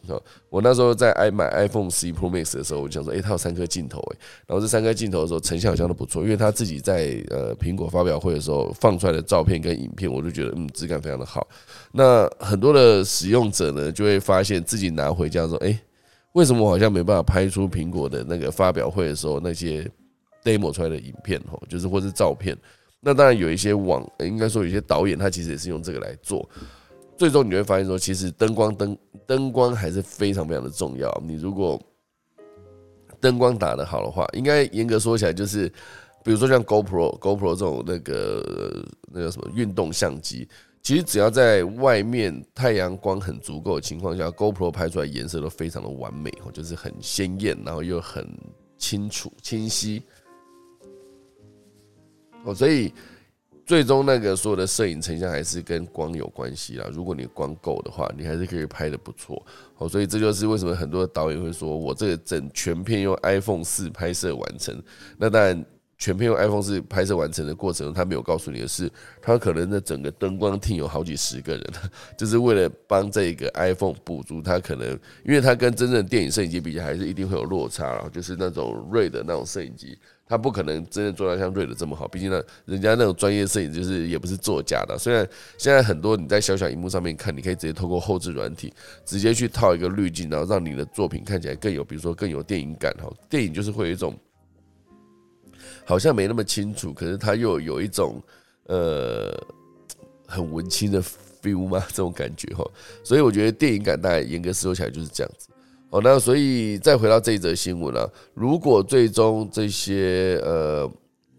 [0.48, 11.44] 我那时候在 i 买 iPhone 十一 Pro Max 的时候，我就想说，诶，它有三颗镜头，诶，然后这三颗镜头的时候成像好像都不错，因为他自己在呃苹果发表会的时候放出来的照片跟影片，我就觉得嗯质感非常的好。
[11.90, 15.76] 那很多的使用者呢，就会发现自己拿回家说，诶，
[16.32, 19.90] 为什么我好像没办法拍出苹果的那个发表会的时候那些
[20.44, 22.56] demo 出来的影片，吼，就是或是照片。
[23.00, 26.48] 那当然有一些网，应该说有些导演他其实也是用这个来做。
[27.16, 31.10] 最终你会发现说，其实灯光灯灯光还是非常非常的重要。
[31.24, 31.80] 你如果
[33.20, 35.68] 灯光打得好的话，应该严格说起来就是，
[36.22, 40.48] 比如说像 GoPro GoPro 这种那个那个什么运动相机，
[40.88, 48.26] 其实只要在外面太阳光很足够的情况下，GoPro 拍出来颜色都非常的完美哦，就是很鲜艳，然后又很
[48.78, 50.02] 清楚清晰
[52.42, 52.90] 哦，所以。
[53.66, 56.88] 最终那个所有的摄影成像还是跟光有关系啦。
[56.90, 59.44] 如果你光够的话，你还是可以拍的不错。
[59.76, 64.82] 哦，所以这就是为什么很多导演会说我这个整全片用 iPhone 四拍摄完成。
[65.18, 65.66] 那当然，
[65.98, 68.90] 全片用 iPhone 四拍摄完成的过程，他没有告诉你的是，
[69.20, 71.64] 他可能的整个灯光厅有好几十个人，
[72.16, 74.88] 就是为了帮这个 iPhone 补足他可能，
[75.24, 78.08] 因为他跟真正的电影摄影机比较，还是一定会有落差然后。
[78.08, 79.98] 就是那种锐的那种摄影机。
[80.30, 84.96] 他不可能真的做到像锐的这么好，毕竟呢，人家那种专业摄影就是也不是作假的。
[84.98, 85.26] 虽然
[85.56, 88.72] 现在很多你在小小荧幕上面看，你可以直接透过后置软体
[89.06, 93.10] 直接去套一个滤镜，然后让你的作品看起来更有，比如说更有电影感哈。
[93.30, 94.14] 电影就是会有一种
[95.88, 98.22] 好像没那么清楚，可是他又有一种
[98.66, 99.34] 呃
[100.26, 101.02] 很文青的
[101.40, 102.62] feel 嘛，这种感觉哈。
[103.02, 105.48] 所以我觉得电影感大概严格说起来就是这样子。
[105.88, 110.92] 哦，那所以再回到这一则新闻啊，如果最终这些呃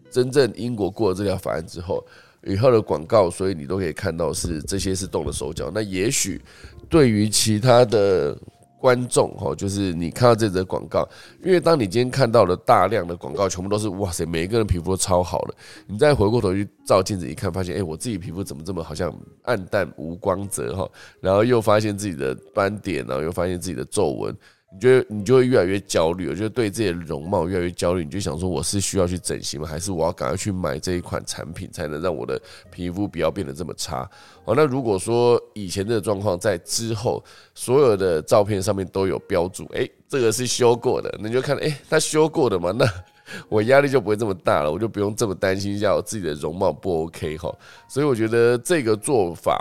[0.10, 2.04] 真正英国过了这条法案之后，
[2.44, 6.42] 以后的广告，所以你都可以看到是这些是动了手脚，那也许
[6.90, 8.36] 对于其他的。
[8.80, 11.08] 观众哈，就是你看到这则广告，
[11.44, 15.54] 因为当你今天看到了大量的广告，全部都是哇塞，每一个人皮肤都超好的，
[15.86, 19.14] 你再回过头去照镜子一看，发现哎，我自己皮肤怎么这么好像
[19.44, 24.36] 暗淡无光泽哈，然后又发现自己的斑点，然后又发现自己的皱纹。
[24.72, 29.68] 你觉得你就会越来越焦虑，我觉得对自己的容貌越来越焦虑，你就想说我是需要去整形吗？
[29.68, 32.40] 还是我要赶快去买这一款产品，才能让我的
[32.70, 34.08] 皮肤不要变得这么差？
[34.46, 37.24] 好，那如果说以前的状况在之后
[37.56, 42.86] 所有的照片上面都有标注，哎，这个是修过的，你就看，哎，他修过的嘛，那
[43.50, 47.52] 我压力就不会这么大了，我就不用这么担心一下我自己的容貌不 OK 哈。
[47.88, 49.60] 所以我觉得这个做法。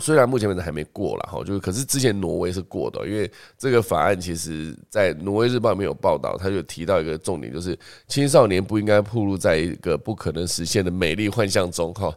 [0.00, 7.78] 虽然目前为止还没过了哈，就是可是之前挪威是过的，因为这个法案其实在挪威日报里面有报道，他就提到一个重点，就是
[8.08, 12.12] 青少年不应该暴露在一个不可能实现的美丽幻象中哈。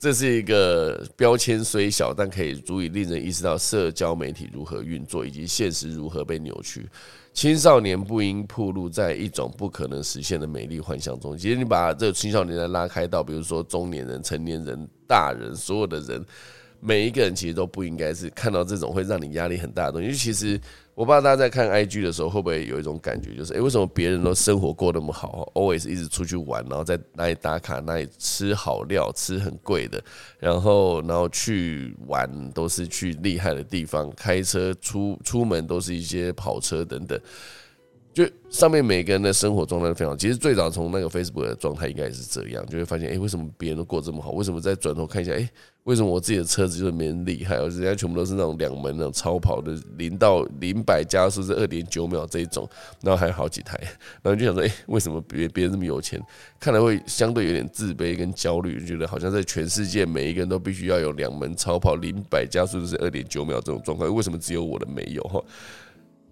[0.00, 6.88] 这是一个标签虽小，但可以足以令人意识到社交媒体如何运作以及现实如何被扭曲。
[7.32, 11.36] 青少年不应暴露在一种不可能实现的美丽幻象中。
[11.36, 16.24] 其实你把这个青少年来拉开到，比如说中年人、成年人、大人，所有的人。
[16.80, 20.14] 每一个人其实都不应该是看到这种会让你压力很大的东西。
[20.14, 20.60] 其实
[20.94, 30.02] 我不知道大家在看 IG 的时候会不会有一种感觉，就是诶，为什么别人都生活过那么好，always 一直出去玩，然后在哪里打卡，哪里吃好料，吃很贵的，
[30.38, 37.18] 然后然后去玩都是去厉害的地方，开车出出门都是一些跑车等等。
[38.14, 44.32] 就上面每个人的生活状态都非常，其实最早从那个 Facebook 的状态应该也是这样，就会发现，哎，为什么别人都过这么好？
[44.32, 45.48] 为什么再转头看一下，哎，
[45.88, 47.56] 为什么我自己的车子就是没人厉害？
[47.56, 52.68] 而人家全部都是那种两门那种超跑的，零到零百加速是二点九秒这一种，
[53.00, 53.80] 然后还有好几台，
[54.20, 56.22] 然后就想说，哎，为什么别别人这么有钱？
[56.60, 65.22] 看来会相对有点自卑跟焦虑，就觉得好像在全世界每一个人都必须要有两门超跑，零百加速是二点九秒这种状况，为什么只有我的没有？
[65.22, 65.42] 哈。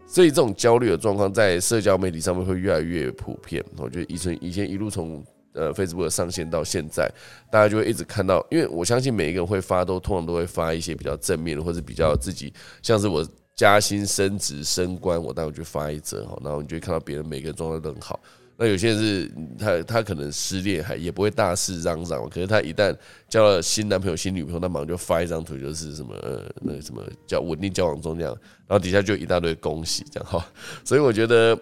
[0.07, 3.65] 所以这种焦虑的状况在社交媒体上面会越来越普遍。
[3.79, 5.25] 我觉得以前以前一路从
[5.57, 7.11] 呃 Facebook 上线到现在，
[7.51, 12.53] 大家就会一直看到，因为我相信每一个人会发都通常都会发一些比较正面的，或者比较自己
[12.83, 18.21] 像是我加薪升职升官，我待会就发一则哈，然后你就会看到别人每个人状态都很好。
[18.59, 22.97] 那有些人是他他可能失恋还也不会大肆嚷嚷，可是他一旦
[23.29, 28.35] 交了新男朋友新女朋友，他马上就发一张图，就是什么呃那个什么叫稳定交往中这样，
[28.67, 30.47] 然后底下就一大堆恭喜这样哈，
[30.87, 31.55] 所以我觉得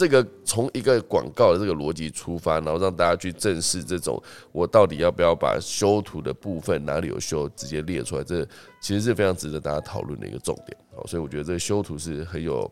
[0.00, 4.18] 这个从一个广告的这个逻辑出发，然后让大家去正视这种
[4.50, 8.42] 我到底要不要把修图的部分哪里有修直接列出来，这
[8.80, 10.74] 其实是非常值得大家讨论的一个重点。
[10.96, 12.70] 好，所以我觉得这个修图是很有。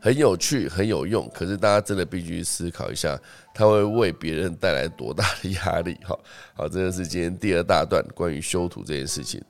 [0.00, 3.16] 很有趣，很有用，可是大家真的必须思考一下，
[3.54, 5.94] 它会为别人带来多大的压力？
[6.02, 6.18] 哈，
[6.54, 9.40] 好，这个是今天第二大段关于修图这件事情。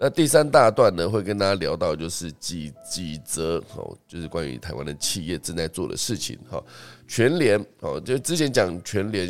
[0.00, 6.38] 那第三大段呢，会跟大家聊到就是几几则哦，就是关于台湾的企业正在做的事情。
[6.48, 6.62] 哈，
[7.08, 9.28] 全联哦，就之前讲全联，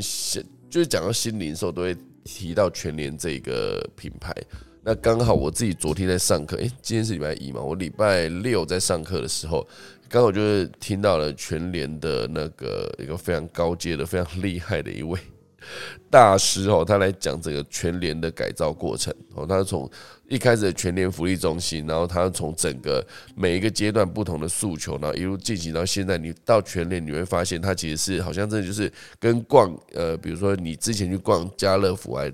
[0.68, 4.34] 就是讲到新零售都会提到全联这个品牌。
[4.82, 9.66] 那刚好我自己昨天在上课，诶，今天是礼拜一嘛，我礼拜六在上课的时候。
[10.10, 15.20] 刚好就是听到了全联的那个一个非常高阶的、非常厉害的一位
[16.10, 19.46] 大师哦，他来讲这个全联的改造过程哦。
[19.46, 19.90] 他从
[20.28, 23.04] 一开始的全联福利中心，然后他从整个
[23.34, 32.30] 每一个阶段不同的诉求，然后一路进行到现在，你到全联你会发现，它其实是好像真的就是跟逛呃，比如说你之前去逛家乐福，还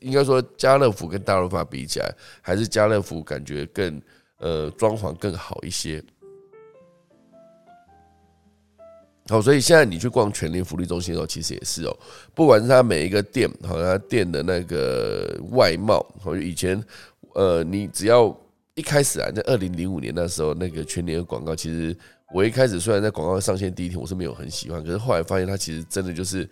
[0.00, 4.00] 应该说家乐福跟大润发比起来，还是家乐福感觉更
[4.38, 6.04] 呃装潢更好一些。
[9.26, 11.96] 好，所以现在你去逛全联福利中心的时候，其实也是哦，
[12.34, 16.78] 不管是它每一个店，好，它店的那个外貌，好，以前，
[17.34, 18.34] 呃，你只要
[18.74, 21.96] 一开始啊，在二零零五年那时候，那个全年的广告，其实
[22.32, 26.48] 我一开始虽然在广告上线第一天，我是没有很喜欢，可是后来发现它其实真的就是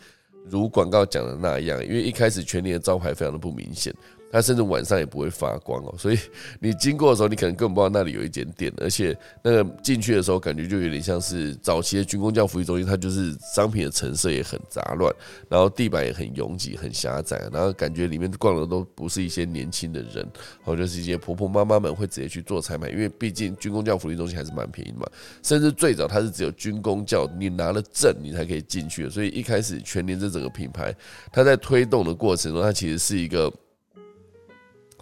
[0.48, 3.94] 如广告讲的那样，因为一开始全年的招牌非常的不明显。
[4.32, 6.18] 它甚至晚上也不会发光哦，所以
[6.58, 15.14] 你经过的时候，你可能根本不知道那里有一间店，而且那个进去的时候，感觉就有点像是早期的军工教福利中心，它就是商品的成色也很杂乱，
[15.50, 20.26] 然后地板也很拥挤、很狭窄，然后感觉里面逛的都不是一些年轻的人，
[20.64, 25.06] 或者是一些婆婆妈妈们会直接去做采买，因为毕竟军工教福利中心还是蛮便宜嘛，
[25.42, 30.94] 甚至最早它是只有军工教你拿了证你才可以进去的，所以一开始全年这整个品牌，
[31.30, 33.52] 它在推动的过程中，它其实是一个。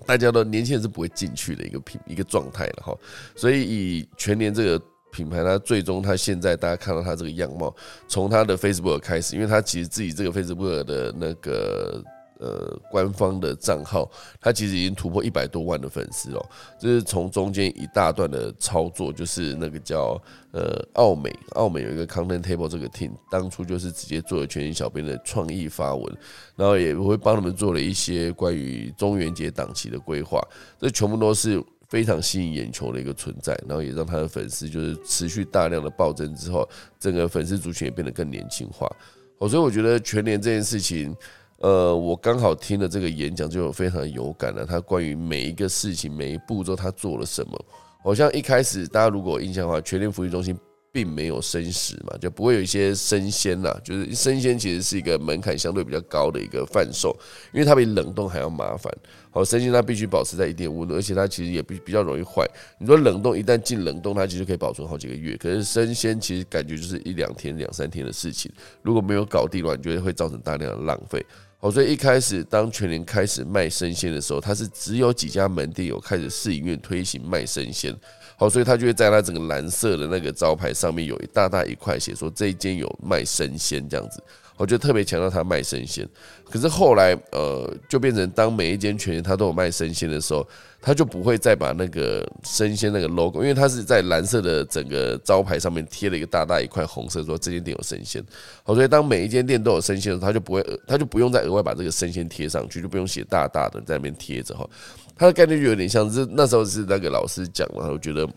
[0.07, 2.98] 大家都年轻人是不会进去的一个品一个状态了哈，
[3.34, 7.74] 所以以全年这个品牌，它最终它现在大家看到它这个样貌，
[8.09, 12.03] 从它的 Facebook 开始，因为它其实自己这个 Facebook 的那个。
[12.41, 14.11] 呃，官方的账号，
[14.41, 16.47] 他其实已经突破一百多万的粉丝哦。
[16.80, 20.18] 就是从中间一大段的操作，就是那个叫
[20.53, 26.16] 呃奥美，奥美有一个 Content Table 这个 team，当初就是直接做了全新小编的创意发文，
[26.57, 30.41] 然后也会帮他们做了一些关于中元节档期的规划，
[30.78, 36.66] 这全部都是非常吸引眼球的一个存在，然后也让他的粉丝就是持续大量的暴增之后，
[36.99, 38.91] 整个粉丝族群也变得更年轻化。
[39.36, 41.14] 哦，所以我觉得全年这件事情。
[41.61, 44.65] 呃，我刚好听了这个演讲，就非常有感了。
[44.65, 47.67] 他关于每一个事情、每一步骤，他做了什么？
[48.03, 50.57] 好像一开始大家如果印象的话，全联福利中心
[50.91, 53.79] 并没有生食嘛，就不会有一些生鲜啦。
[53.85, 57.15] 就是生鲜其实是一个门槛相对比较高的一个贩售，
[57.53, 58.91] 因为它比冷冻还要麻烦。
[59.31, 62.43] 好，生鲜它必须保持在一定温度，而且它其实也比比较容易坏。
[62.79, 65.37] 你说冷冻一旦进冷冻，它其实可以保存好几个月。
[65.37, 68.51] 可是生鲜其实感觉就是一两天、两三天的事情，
[68.81, 71.23] 如果没有搞定的话，你觉得会造成大量的浪费。
[71.63, 77.95] 好，所以一开始当全年开始卖生鲜的时候，它是只有几家门店有开始试营运推行卖生鲜。
[78.39, 84.23] 好，所以他就会在他整个蓝色的那个招牌上面有一大大一块写说这一间有卖生鲜这样子。
[84.61, 86.07] 我就特别强调他卖生鲜，
[86.51, 90.47] 可是后来呃，就变成当每一间全联他都有卖生鲜的时候，
[90.83, 98.23] 他就不会再把那个生鲜那个 logo，因为他是在蓝色的整个招牌上面贴了一个大大一块红色，说这间店有生鲜。
[98.63, 104.69] 好，所以当每一间店都有生鲜的时候，他就不会，他就不用再额外把这个生鲜贴上去，就不用写大大的在那边贴着哈。
[105.17, 108.29] 他的概念就有点像是那时候是那个老师讲了，我觉得。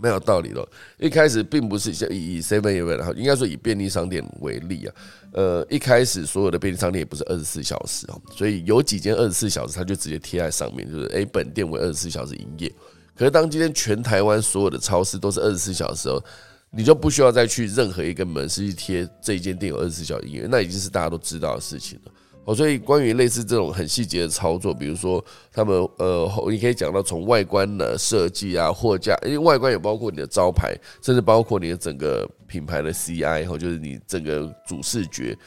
[0.00, 0.68] 没有道理了。
[0.98, 4.94] 一开始并不是像以 Seven Eleven 应该说以便利商店为例啊。
[5.32, 12.70] 呃，一开始所有的便利商店也不是二十四小时哦，所以有几间二十四小时，它就直接贴在上面，就是诶，本店为二十四小时营业。
[13.16, 16.22] 可是当今天全台湾所有的超市都是二十四小时哦，
[16.70, 22.12] 你就不需要再去任何一个门市去贴这一间店有二十四小时营业，那已经是大家都知道的事情了。
[22.44, 35.38] 哦，所以关于类似这种很细节的操作，比如说他们呃，你可以讲到从外观的设计啊，货架，因为外观也包括你的招牌，甚至包括你的整个品牌的 CI，后就是你整个主视觉，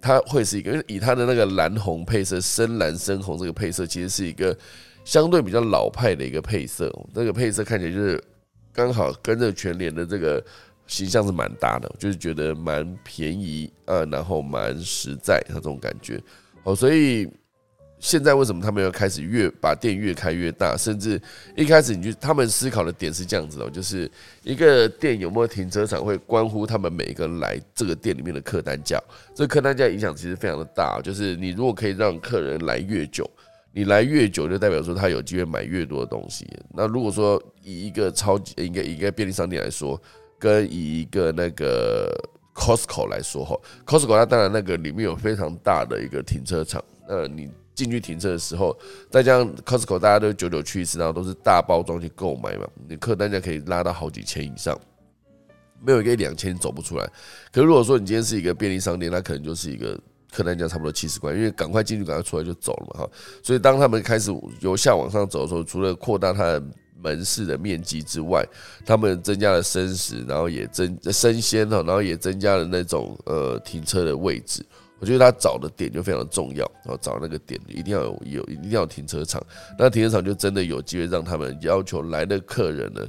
[0.00, 4.56] 它会是一个，因为以它的那个蓝红配色，深蓝深红这个配色，其实是一个
[5.04, 8.22] 相对比较老派的一个配色，这个配色看起来就是
[8.72, 10.40] 刚好跟着全联的这个
[10.86, 16.22] 形象是蛮搭的，就是觉得蛮便宜啊，然后蛮实在，这种感觉。
[16.64, 17.28] 哦，所以
[18.00, 20.76] 现在为什么他们要开始越把店越开越大？
[20.76, 21.20] 甚至
[21.56, 24.10] 一开始你就他们思考的点是这样子的，就是
[24.42, 28.98] 一个店有没有停车场，会关乎他们每一个人来这个店里面的客单价。
[29.34, 33.28] 这客单价影响其实非常的大，就是你如果可以让客人来越久，
[33.72, 36.46] 你来越久就代表说他有机会买越多的东西。
[36.74, 40.00] 那如果说以一个超级一个一个便利商店来说，
[40.38, 42.12] 跟以一个那个
[42.54, 48.76] Costco 来说哈，Costco 它当然那个里面有非常大的一个停车场，那你进去停车的时候，
[49.10, 54.80] 再加上 Costco 大家都久久去一次，然后都是大包装去购买嘛，你客单价可以拉到好几千以上，
[55.82, 57.04] 没有一个两千走不出来。
[57.52, 59.98] 可是如果说你今天是一个便利商店，那可能就是一个
[60.32, 63.10] 客单价差不多七十块，因为赶快进去赶快出来就走了嘛哈。
[63.42, 66.62] 所以当他们开始由下往上走的时候，除了扩大它的
[67.04, 68.42] 门市的面积之外，
[68.86, 74.64] 他们增加了生食，然后也增生鲜哈，然后也增加了那种呃停车的位置。
[75.00, 79.44] 我觉得他找的点就非常重要，然后找那个点一定要有有一定要停车场，
[79.78, 83.06] 那停车场就真的有机会让他们要求来的客人呢，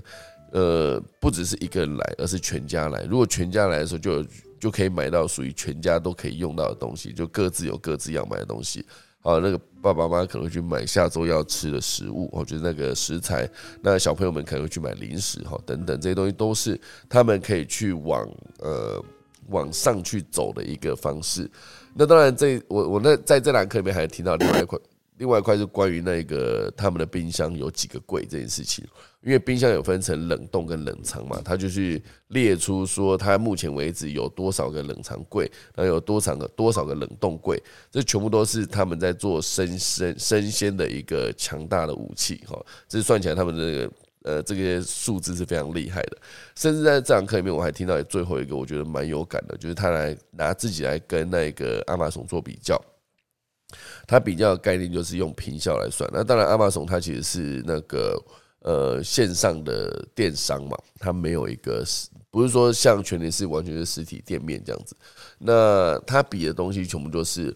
[0.52, 3.04] 呃，不只是一个人来，而是全家来。
[3.04, 4.26] 如果全家来的时候，就
[4.60, 8.86] 就可以买到属于全家都可以用到的东西，就各自有各自要买的东西。
[9.26, 13.50] 啊，那个爸爸妈妈可能会去买下周要吃的食物，我觉得那个食材，
[13.82, 19.04] 那小朋友们可能会去买零食，哈，等等这些东西都是他们可以去往呃
[19.50, 21.50] 往上去走的一个方式。
[21.96, 24.80] 那当然，这我我那在这两课里面还听到另外一块。
[25.18, 28.86] 另外一块是关于那个他们的冰箱有几个柜这件事情，
[29.26, 42.64] 因为冰箱有分成冷冻跟冷藏嘛，他就去列出说他目前为止有多少个冷藏柜，然后有多少个多少个冷冻柜，这全部都是他们在做生生生鲜的一个强大的武器哈。
[42.88, 46.18] 这算起来他们的呃这些数字是非常厉害的，
[46.56, 52.80] 甚至在这堂课里面我还听到最后一个我觉得蛮有感的，就是他来拿自己来跟那个亚马逊做比较。
[54.08, 58.16] 它比较的概念就是用平效来算，那当然，亚马逊它其实是那个
[58.66, 61.86] 呃线上的电商嘛，它没有一个
[62.32, 64.98] 不是说像全联是完全是实体店面这样子。
[65.38, 67.56] 那它比的东西全部都是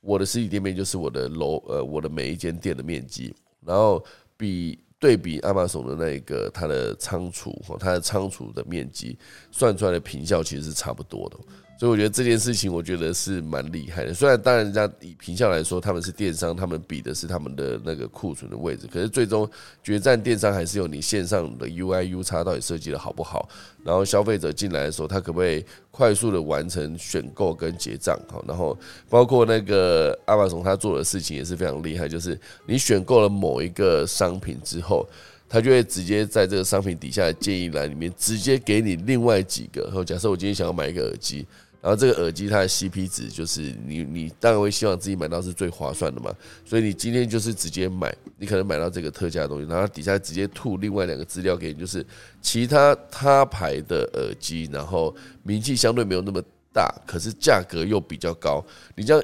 [0.00, 3.32] 我的实体店面，就是我的楼呃我的每一间店的面积，
[3.64, 4.04] 然后
[4.36, 9.16] 比对比亚马逊的那个它的仓储它的仓储的面积
[9.52, 11.38] 算出来的平效其实是差不多的。
[11.82, 14.14] 所以我觉得这件事情，我觉得是蛮厉害的。
[14.14, 18.86] 虽然当然，人家以平效来说，他们是电商，他们比的是他们的那个库存的位置。
[18.86, 19.50] 可是最终
[19.82, 23.48] 决战电商还是有你线上的 UI、U 叉到底设计的好不好，
[23.82, 28.16] 然后消费者进来的时候，他可不可以快速的完成选购跟结账？
[28.28, 28.78] 好，然后
[29.08, 35.04] 包括那个阿马松他做的事情也是非常厉害，就是你选购了某一个商品之后。
[35.48, 39.82] 他就会直接在这个商品底下的建议栏里面，直接给你另外几个。
[39.82, 41.46] 然后假设我今天想要买一个耳机，
[41.82, 46.32] 然后这个耳机它的 CP 值就是你你当然会希望自己买到是最划算的嘛，
[46.64, 52.06] 所以你今天就是直接买，你可能买到这个特价的东西，然后底下直接吐另外两个资料给你，就是
[52.40, 56.40] 其他他牌的耳机，然后名气相对没有那么
[56.72, 58.64] 大，可是价格又比较高，
[58.94, 59.22] 你这样。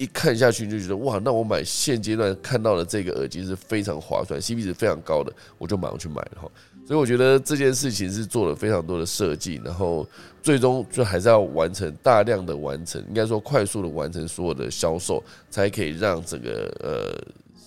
[0.00, 6.50] 一看下去就觉得哇，那我买现阶段看到的这个耳机是非常划算，CP 值非常高的，我就马上去买了哈。
[6.90, 10.04] 所以我觉得这件事情是做了非常多的设计，然后
[10.42, 17.16] 最终就还是要完成大量的完成，应该说快速的完成所有的销售，才可以让整个呃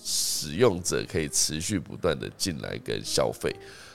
[0.04, 3.50] 使用者可以持续不断的进来跟消费。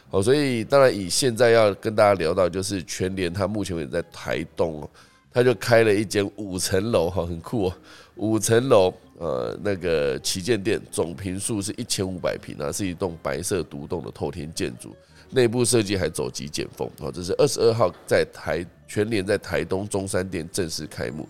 [0.10, 4.90] 好，所以当然以现在要跟大家聊到就是全联，它目前为止在台东哦。
[5.32, 7.74] 他就开了一间五层楼，哈，很酷哦。
[8.16, 14.96] 五层楼，呃，那个旗舰店总平数是一千五百平啊，是一栋白色独栋的透天建筑，
[15.32, 16.90] 内部设计还走极简风。
[17.00, 21.28] 哦，这是二十二号在台全联在台东中山店正式开幕，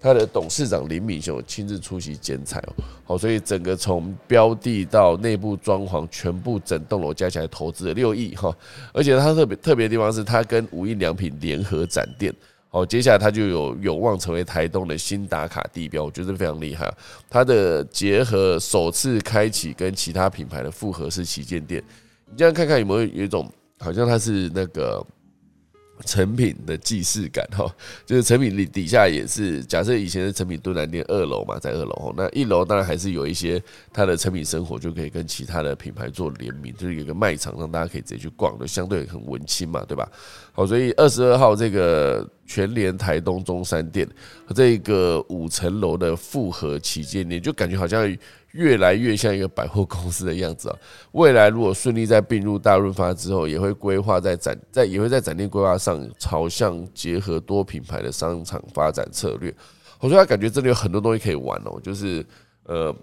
[0.00, 2.72] 他的董事长林敏雄亲自出席剪彩哦。
[3.04, 8.54] 好，所以整个从标的到内部装潢，全部整栋楼加起来投资了六亿哈。
[8.92, 12.34] 而且它特别特别的地方是，它跟无印良品联合展店。
[12.70, 16.92] 哦，接下来他就有有望成为台东的新打卡地标，我觉得非常厉害。
[17.30, 21.80] 它的结合首次开启跟其他品牌的复合式旗舰店，
[22.34, 25.00] 你这样看看有没有有一种好像它是那个。
[26.04, 27.72] 成品的既视感哈，
[28.04, 33.62] 就是成品底底下也是假设以前的成品敦南店二楼嘛，在二楼那一楼当然还是有一些
[33.92, 40.06] 它的成品生活就可以跟其他的品牌做联名，就是有个卖场让大家可以直接去逛，就相对很文青嘛，对吧？
[40.52, 44.06] 好，所以二十二号这个全联台东中山店
[44.52, 48.14] 这个五层楼的复合旗舰店，就感觉好像。
[48.54, 50.78] 越来越像一个百货公司的样子啊！
[51.10, 59.52] 未来如果顺利在并入大润发之后，也会规划在展在也会在展店规划上朝向结合多品牌的商场发展策略。
[59.98, 62.24] 我说他感觉这里有很多东西可以玩哦，就是
[62.64, 62.94] 呃，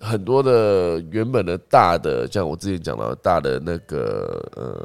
[0.00, 4.84] 很多的原本的大的，像我之前讲到大的那个呃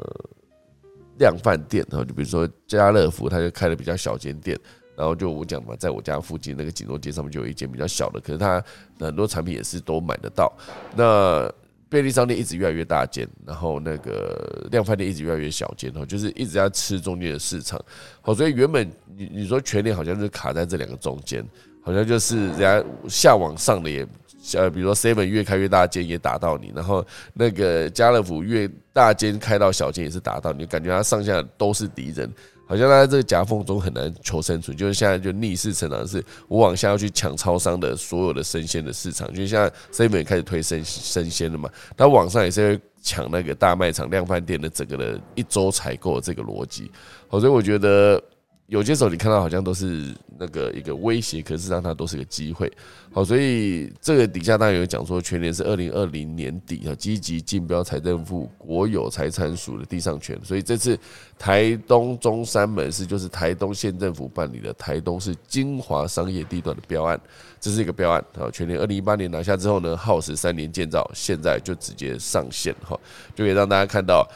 [1.18, 4.56] 量饭店，然后就比如说家乐福，它就开了比较小间店，
[4.98, 8.60] 然后就我讲嘛，在我家附近那个锦州街上面就有一间比较小的，可是它
[8.98, 10.52] 很多产品也是都买得到。
[10.96, 11.48] 那
[11.88, 17.80] 便利商店一直越来越大间，然后那个量贩店一直越来越小间，哦，就是一直在吃中间的市场。
[18.20, 21.46] 好，所以原本你你说全年好像是卡在这两个中间，
[21.80, 24.04] 好像就是人家下往上的也，
[24.54, 32.28] 呃，比如说 seven 越开越大间也打到你，然后那个家乐福越大间开到小间也是打到你，感觉它上下都是敌人。
[32.68, 46.90] 好像他在这个夹缝中很难求生存，就是现在就逆势成长，是我往下要去抢超商的所有的生鲜的市场，就像 seven 开始推生生鲜了嘛，它网上也是会抢那个大卖场、量贩店的整个的一周采购这个逻辑，
[47.26, 48.22] 好，所以我觉得。
[48.68, 52.70] 有些时候你看到好像都是那个一个威胁，可是让它都是个机会。
[53.10, 60.38] 好，所以这个底下当然有讲说，全年是二零二零年底啊，积极竞标财政部国有财产署的地上权。
[60.44, 60.98] 所以这次
[61.38, 67.18] 台东中山门市就是台东县政府办理的台东市精华商业地段的标案，
[67.58, 68.50] 这是一个标案啊。
[68.52, 72.94] 全年二零一八年拿下之后呢，耗时三年建造，现在就直接上线哈，
[73.34, 74.28] 就可以让大家看到。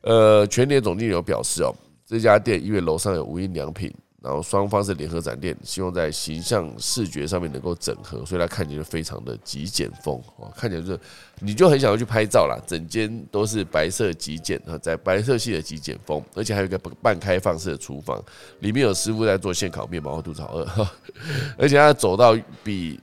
[0.00, 1.74] 呃，全年总经理有表示哦。
[2.08, 11.00] 这家店因为楼上有无印良品，然后双方是联合展店，希望在形象视觉上面能够整合，所以它看起来非常的极简风哦，看起来就是
[11.40, 12.58] 你就很想要去拍照啦。
[12.66, 18.18] 整间都是白色极简啊，在白色系的极简风，而且还有一个半开放式的厨房，
[18.60, 20.88] 里面有师傅在做现烤面包和肚炒二，
[21.58, 22.34] 而且它走到
[22.64, 22.98] 比。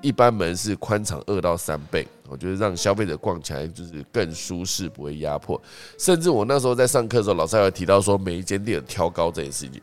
[0.00, 5.60] 一般门市宽敞二到三倍，我觉得让消费者逛起来就是更舒适，不会压迫。
[5.98, 9.80] 甚至我那时候在上课的时候，老师还有提到说，每一间店挑高这件事情。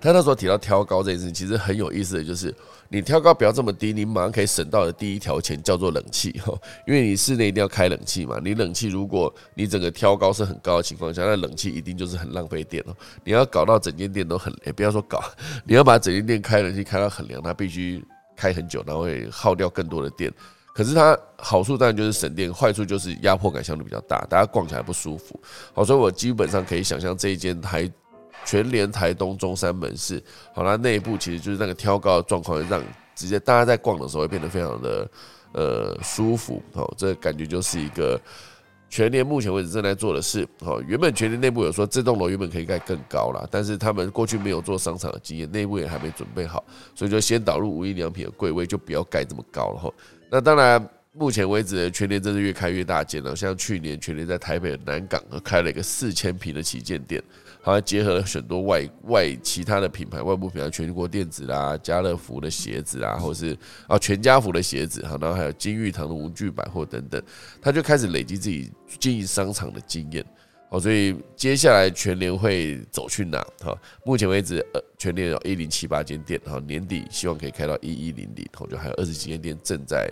[0.00, 2.54] 他那时候提到挑高这件事情，其实很有意思的就是，
[2.88, 6.52] 你挑高不要这么低，你马上可以省到的第一条钱叫做冷气哈，
[6.86, 8.38] 因为你室内一定要开冷气嘛。
[8.44, 12.94] 你冷气如果你整个挑高是很高的情况下，那冷气一定就是很浪费电哦。
[13.24, 15.22] 你要搞到整间店都很，也不要说搞，
[15.64, 18.04] 你要把整间店开冷气开到很凉，它必须。
[18.36, 20.28] 开很久，然后会耗掉更多的电。
[20.74, 25.40] 可是它好处当然就是省电，坏处就是压迫感相对比较大，大家逛起来不舒服。
[25.72, 27.90] 好，所以我基本上可以想象这一间台
[28.44, 30.22] 全联台东中山门市，
[30.52, 32.82] 好，啦内部其实就是那个挑高的状况，让
[33.14, 35.10] 直接大家在逛的时候会变得非常的
[35.52, 36.60] 呃舒服。
[36.74, 38.20] 好，这感觉就是一个。
[38.94, 46.62] 全年目前为止正在做的事，哦，原本全年内部有说这栋楼原本可以盖更高了，但是他们过去没有做商场的经验，内部也还没准备好，
[46.94, 49.92] 所以就先导入无印良品的柜位，就不要盖这么高了哈。
[50.30, 57.20] 那当然，目前为止全年真是越开越大件了，像去年全年在台北南港开了一个四千平的旗舰店。
[57.64, 63.56] 好像结合了很多外外其他的品牌，外部品牌全国电子啦、家乐福的鞋子啊，或者是
[63.88, 67.22] 啊全家福的鞋子，哈，然后还有金玉堂的文具百货等等，
[67.62, 70.22] 他就开始累积自己经营商场的经验。
[70.68, 73.40] 好，所以接下来全年会走去哪？
[73.62, 80.06] 哈，目前为止，呃，全年有一零七八间店，哈，年底希望可以开到一一零零，后就还有二十几间店正在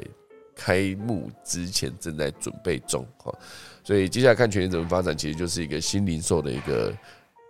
[0.57, 3.31] 开幕之前正在准备中，哈，
[3.85, 6.91] 所以接下来看全年怎么发展，其实就是一个新零售的一个。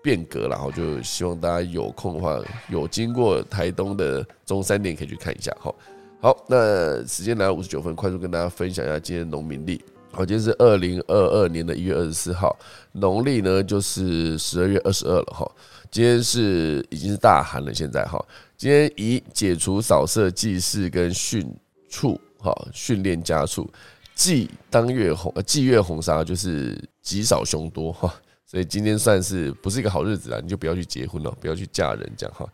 [0.03, 2.39] 变革，然后就希望大家有空的话，
[2.69, 5.55] 有经过台东的中山店可以去看一下。
[5.61, 5.75] 好，
[6.21, 9.81] 好，那时间来到五十九分，快速跟大家分享一下今天农民历。
[10.11, 12.55] 好，今天是二零二二年的一月二十四号，
[12.93, 15.33] 农历呢就是十二月二十二了。
[15.33, 15.51] 哈，
[15.91, 18.23] 今天是已经是大寒了，现在哈，
[18.57, 21.49] 今天以解除扫射祭祀跟训
[21.89, 23.67] 畜，哈，训练家畜，
[24.15, 28.13] 祭当月红，呃，祭月红砂就是极少凶多，哈。
[28.53, 30.39] 所以今天算是不是一个好日子啊？
[30.43, 32.47] 你就不要去结婚了，不要去嫁人，这样哈。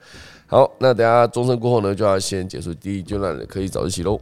[0.47, 4.21] 好，那等下钟声过后呢，就要先结束第一阶段了，可以早日起喽。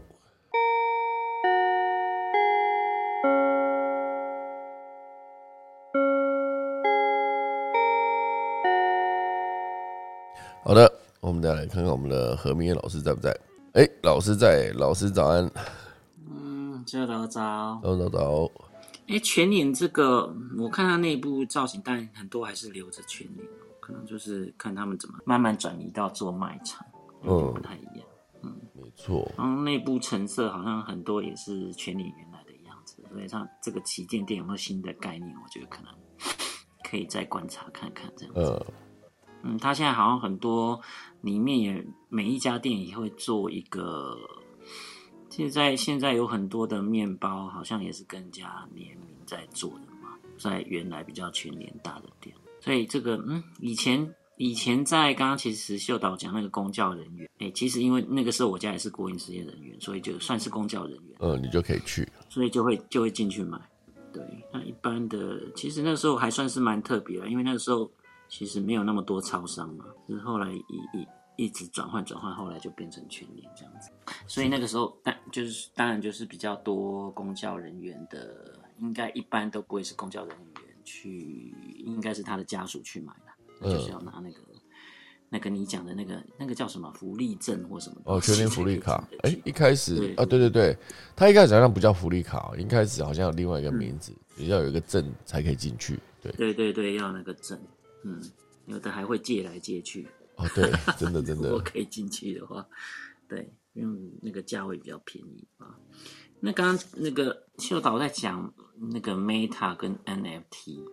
[10.65, 13.39] 好的，我们再来看看我们的何明老师在不在？
[13.75, 15.51] 哎，老师在，老师早安。
[16.31, 18.51] 嗯，早早早，早早早。
[19.09, 23.49] 哎，全脸这个，我看它内部造型，但很多还是留着全脸，
[23.79, 26.85] 可能就是看他们怎么慢慢转移到做卖场，
[27.23, 28.07] 嗯，不太一样，
[28.43, 29.31] 嗯，没错。
[29.39, 35.95] 然后内部成色好像很多也是全脸原来的样子，所以像这个旗舰店有没有新的概念，我觉得可能
[36.83, 38.67] 可以再观察看看这样子。
[39.45, 40.81] 嗯，它现在好像很多
[41.21, 44.17] 里面也每一家店也会做一个。
[45.37, 63.61] 现在现在有很多的面包，好像也是跟家联名在做的嘛，在原来比较全年大的店，所以这个嗯，以前以前在刚刚其实秀导讲那个公教人员，哎，其实因为那个时候我家也是国营事业人员，所以就算是公教人员，嗯，你就可以去，所以就会就会进去买。
[64.15, 67.91] 对，那一般的其实那时候还算是蛮特别的，因为那个时候
[68.31, 71.07] 其实没有那么多超商嘛，是后来一一
[71.37, 73.91] 一直转换转换，后来就变成全年这样子。
[74.27, 83.71] 所以那个时候，但就是当然就是比较多公教人员的，应该一般都不会是公教人员去，应该是他的家属去买的。
[83.71, 84.41] 就是要拿那个，
[85.31, 87.97] 那个你讲的那个，那个叫什么福利证或什么？
[88.05, 89.09] 哦，全年福利卡。
[89.23, 90.77] 哎，一开始啊，对对对，
[91.15, 95.99] 他一开始好像不叫福利卡，一开始好像有另外一个名字，也要有一个证才可以进去。
[96.21, 97.59] 对对对对，要那个证。
[98.05, 98.23] 嗯，
[98.67, 100.07] 有的还会借来借去。
[100.37, 101.49] 哦，对，真的真的。
[101.51, 102.67] 如果可以进去的话，
[103.29, 105.75] 对，因为那个价位比较便宜啊。
[106.41, 108.53] 那刚刚那个秀导在讲
[108.93, 110.85] 那个 Meta 跟 NFT。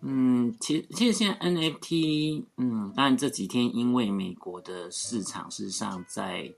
[0.00, 6.54] 嗯，其实其实现在 NFT，嗯，当然这几天因为美国的市场事实上在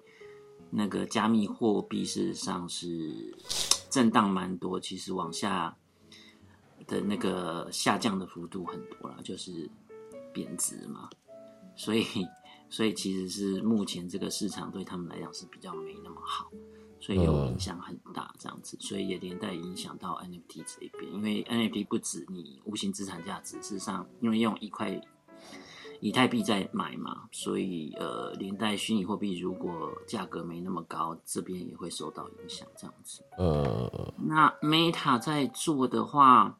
[0.68, 3.34] 那个加密货币事实上是
[3.88, 5.74] 震荡蛮多，其实往下
[6.86, 9.66] 的那个下降的幅度很多了，就是
[10.34, 11.08] 贬值嘛，
[11.80, 12.04] 所以
[12.68, 16.50] 所以其实是目前这个市场对他们来讲是比较没那么好。
[17.02, 21.10] 所以有影响很大，这样子，所以也连带影响到 NFT 这一边。
[21.10, 25.00] 因为 NFT 不止你无形资产价值，事实上，因为用一块
[26.00, 33.24] 以太币在买嘛，所以呃，连带虚拟货币如果价格没那么高，这边也会受到影响，这样子。
[33.38, 36.58] 呃，那 Meta 在做的话，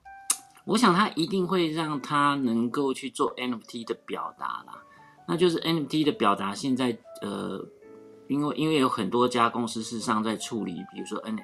[0.65, 4.83] 我想它一定会让它能够去做 NFT 的表达啦。
[5.31, 7.65] 那就是 NFT 的表达，现在呃。
[8.29, 11.37] 因为因为有很多家公司事实上在处理，比如说 N，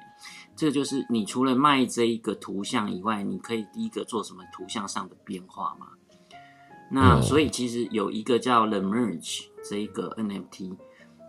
[0.55, 5.87] 这个就是你除了卖这一个图像以外，你可以第一个做什么图像上的变化嘛？
[6.89, 10.69] 那所以其实有一个叫 The Merge 这一个 NFT，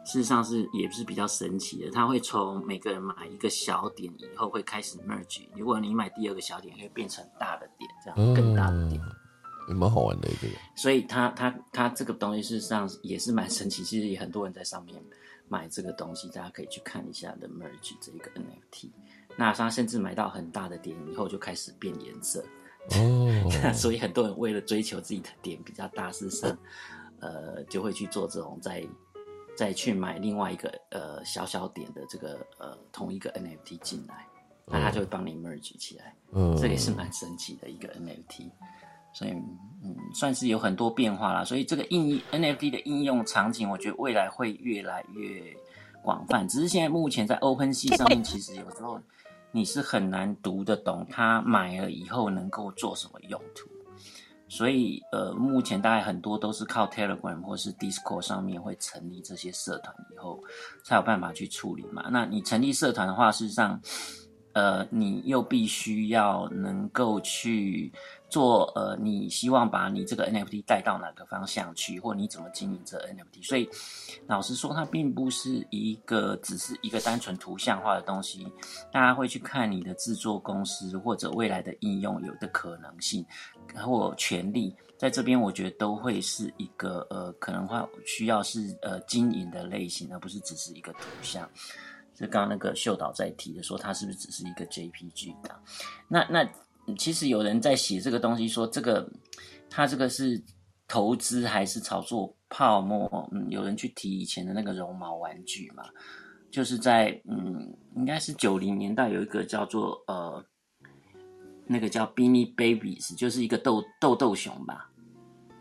[0.05, 9.03] 事实上是也是比较神奇的，它会从每个人买一个小点以后会开始 Merge，如果你买第二个小点，会变成大的点，这样更大的点，
[9.69, 10.49] 也蛮好玩的一个。
[10.75, 15.01] 所以它它它这个东西事实上也是蛮神奇，其实也很多人在上面。
[15.51, 18.91] 买这个东西，大家可以去看一下的 Merge 这一个 NFT。
[19.35, 22.45] 那他甚至买到很大的点以后，就开始变颜色。
[22.91, 26.59] 哦， 所以很多人为了追求自己的点比较大，事实上，
[27.21, 28.87] 呃，就会去做这种再
[29.57, 34.27] 再去买另外一个呃小小点的这个呃同一个 NFT 进来，
[34.67, 36.15] 那它就会帮你 Merge 起来。
[36.33, 38.51] 嗯，这也是蛮神奇的一个 NFT。
[39.19, 39.33] 所以，
[39.83, 41.45] 嗯，算是有很多变化啦。
[41.45, 45.43] 所以这个应 NFT 的应用场景，我觉得未来会越来越
[46.05, 46.47] 广泛。
[46.47, 49.01] 只是现在目前在 OpenSea 上面，其实有时候
[49.51, 53.69] 你是很难读得懂，他买了以后能够做什么用途。
[54.47, 60.41] 所以，呃，目前大概很多都是靠 Telegram 或是 Discord 上面会成立这些社团以后，
[60.85, 62.09] 才有办法去处理嘛。
[62.11, 63.79] 那你成立社团的话，事实上，
[64.59, 67.93] 呃，你又必须要能够去。
[68.31, 73.43] 做呃，你希望把你这个 NFT 带到哪个方向去，或你怎么经营这 NFT？
[73.43, 73.67] 所以
[74.27, 78.47] 老实说，它并不是一个只是一个单纯图像化的东西。
[78.93, 83.25] 大家会去看你的制作公司或者未来的应用有的可能性
[83.75, 91.49] 或权利，在这边我觉得都会是一个呃，可能话需要是呃经营的类型，而不是只是一个图像。
[92.19, 95.55] 就刚刚那个秀导在提的说，它是不是只是一个 JPG 的？
[96.09, 96.49] 那那。
[96.97, 99.07] 其实有人在写这个东西，说这个
[99.69, 100.43] 他这个是
[100.87, 103.29] 投资还是炒作泡沫？
[103.31, 105.85] 嗯，有人去提以前的那个绒毛玩具嘛，
[106.51, 110.43] 就是在嗯，应该是九零年代有一个叫做呃，
[111.67, 114.91] 那个叫 Beanie Babies，就是一个豆豆豆熊吧。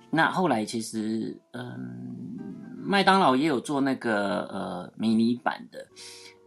[0.10, 2.38] 那后来其实嗯，
[2.78, 5.86] 麦当劳也有做那个呃迷你版的。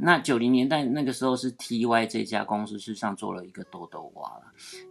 [0.02, 4.40] 那九零年代那个时候是 T Y 这家公司，事实上做了一个豆豆蛙。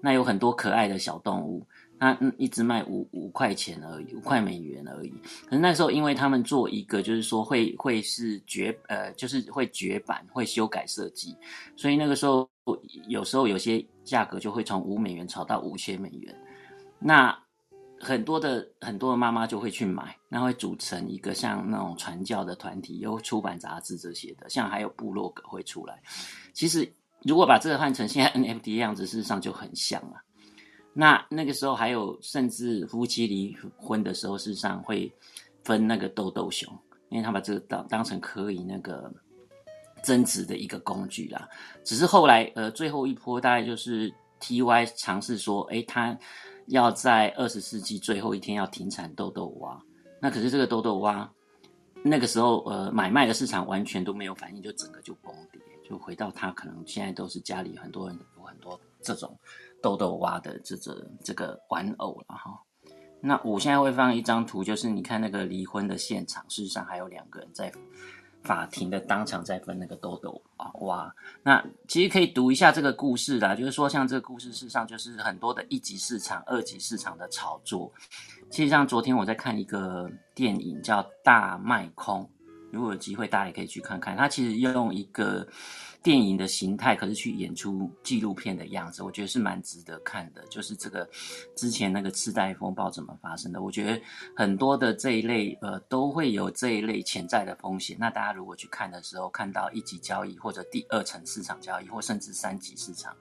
[0.02, 1.66] 那有很多可爱的小动物，
[1.98, 5.14] 那一直卖五五块钱而已，五块美元而已。
[5.46, 11.36] 可是那时候，因为他们做一个，就是说会会是绝呃，就是会绝版，会修改设计，
[11.76, 12.48] 所以那个时候
[13.08, 16.36] 有时候有些价格就会从五美元炒到五千美元。
[17.00, 17.38] 那
[18.02, 26.02] 很多的很多的妈妈就会去买，那会组成一个像那种传教的团体，有出版杂志这些的，像还有部落格会出来。
[26.54, 26.90] 其实
[27.24, 30.22] 如果把这个换成现在 NFT 的样子，事实上就很像了。
[30.94, 35.12] 那那个时候还有，甚至夫妻离婚的时候，事实上会
[35.64, 36.68] 分那个豆豆熊，
[37.10, 39.12] 因为他把这个当当成可以那个
[40.02, 41.48] 增值的一个工具啦。
[41.84, 46.18] 只是后来呃最后一波大概就是 TY 尝试说，哎，他
[46.70, 49.80] 要在二十世纪最后一天要停产豆豆蛙。
[50.22, 51.30] 那可是这个豆豆蛙，
[52.04, 59.38] 那个时候呃买卖的市场完全都没有反应，就整个就崩跌，就回到他可能现在都是家里很多人有很多这种
[59.82, 62.62] 豆豆蛙的这这这个玩偶了哈。
[63.22, 67.72] 那我现在会放一张图，就是你看那个离婚的现场，事实上还有两个人在
[68.44, 71.14] 法庭的当场在分那个豆豆啊哇。
[71.44, 77.92] 那其实可以读一下这个故事啦，就是说像这个故事，事实上就是很多的一级市场、二级市场的炒作。
[78.50, 82.24] 其实像昨天我在看一个电影叫《大卖空》，
[82.72, 84.16] 如果有机会大家也可以去看看。
[84.16, 85.48] 它其实用一个。
[86.02, 90.46] 电影的形态，可是去演出纪录片的样子，我觉得是蛮值得看的。
[90.48, 91.08] 就是这个
[91.56, 93.62] 之前那个次贷风暴怎么发生的？
[93.62, 94.02] 我觉得
[94.36, 97.98] 很多的这一类呃都会有这一类潜在的风险。
[98.00, 103.16] 那大家如果去看的时候，看到一级交易或者第二层市场交易，或甚至三级市场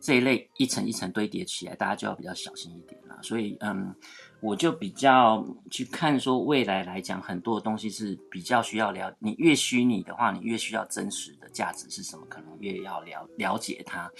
[0.00, 3.18] 这一类一层一层堆叠起来，大家就要比较小心一点了。
[3.22, 3.94] 所以嗯。
[4.40, 9.14] 我就比较去看说，未来来讲，很多东西是比较需要了。
[9.18, 14.10] 你越虚拟的话，你越需要真实的价值是什么，可能越要了了解它。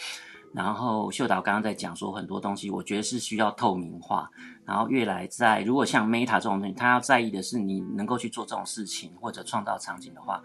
[0.55, 4.31] 然后秀导刚刚在讲说，很多东西我觉得是需要透明化。
[4.65, 10.43] 然后越来在，如果像 Meta 这种东西，他要在意的是你能够去做这种事情或者创造场景的话。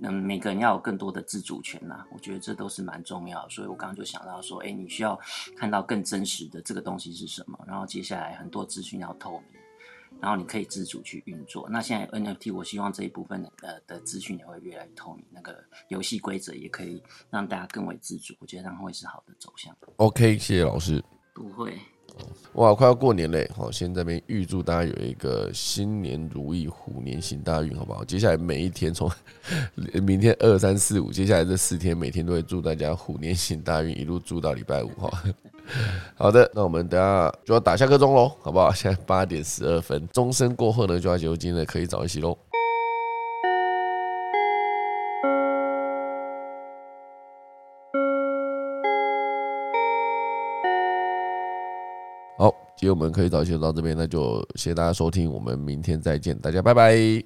[0.00, 3.48] 嗯，每个人要有更多的自主权呐，我觉得这都是蛮重要。
[3.48, 5.18] 所以我刚刚就想到说，哎，你需要
[5.56, 9.53] 看到更真实的这个东西是什么，然后接下来很多资讯要透明，
[10.24, 11.68] 然后你可以自主去运作。
[11.68, 19.76] 那现在 NFT，我希望这一部分的呃的资讯也会越来越透明，那个游戏规则也可以让大家更为自主，我觉得这样会是好的走向。
[19.96, 21.04] OK，谢谢老师。
[21.34, 21.78] 不会。
[22.54, 23.50] 哇，快要过年嘞！
[23.56, 28.04] 好，先这边预祝大家有一个新年如意，虎年行大运，好不好？
[28.04, 29.10] 接下来每一天，从
[30.04, 35.10] 明天二三四五，接下来这四天，每天都会祝大家虎年行大运，一路祝到礼拜五哈。
[36.14, 38.70] 好的，那我们等下就要打下课钟喽，好不好？
[38.72, 42.38] 现在八点十二分，钟声过后呢，就要结束今天的可以早一些喽。
[52.76, 57.22] 今天我们可以早些到这边，那就谢谢大家收听，我们明天再见，大家拜拜。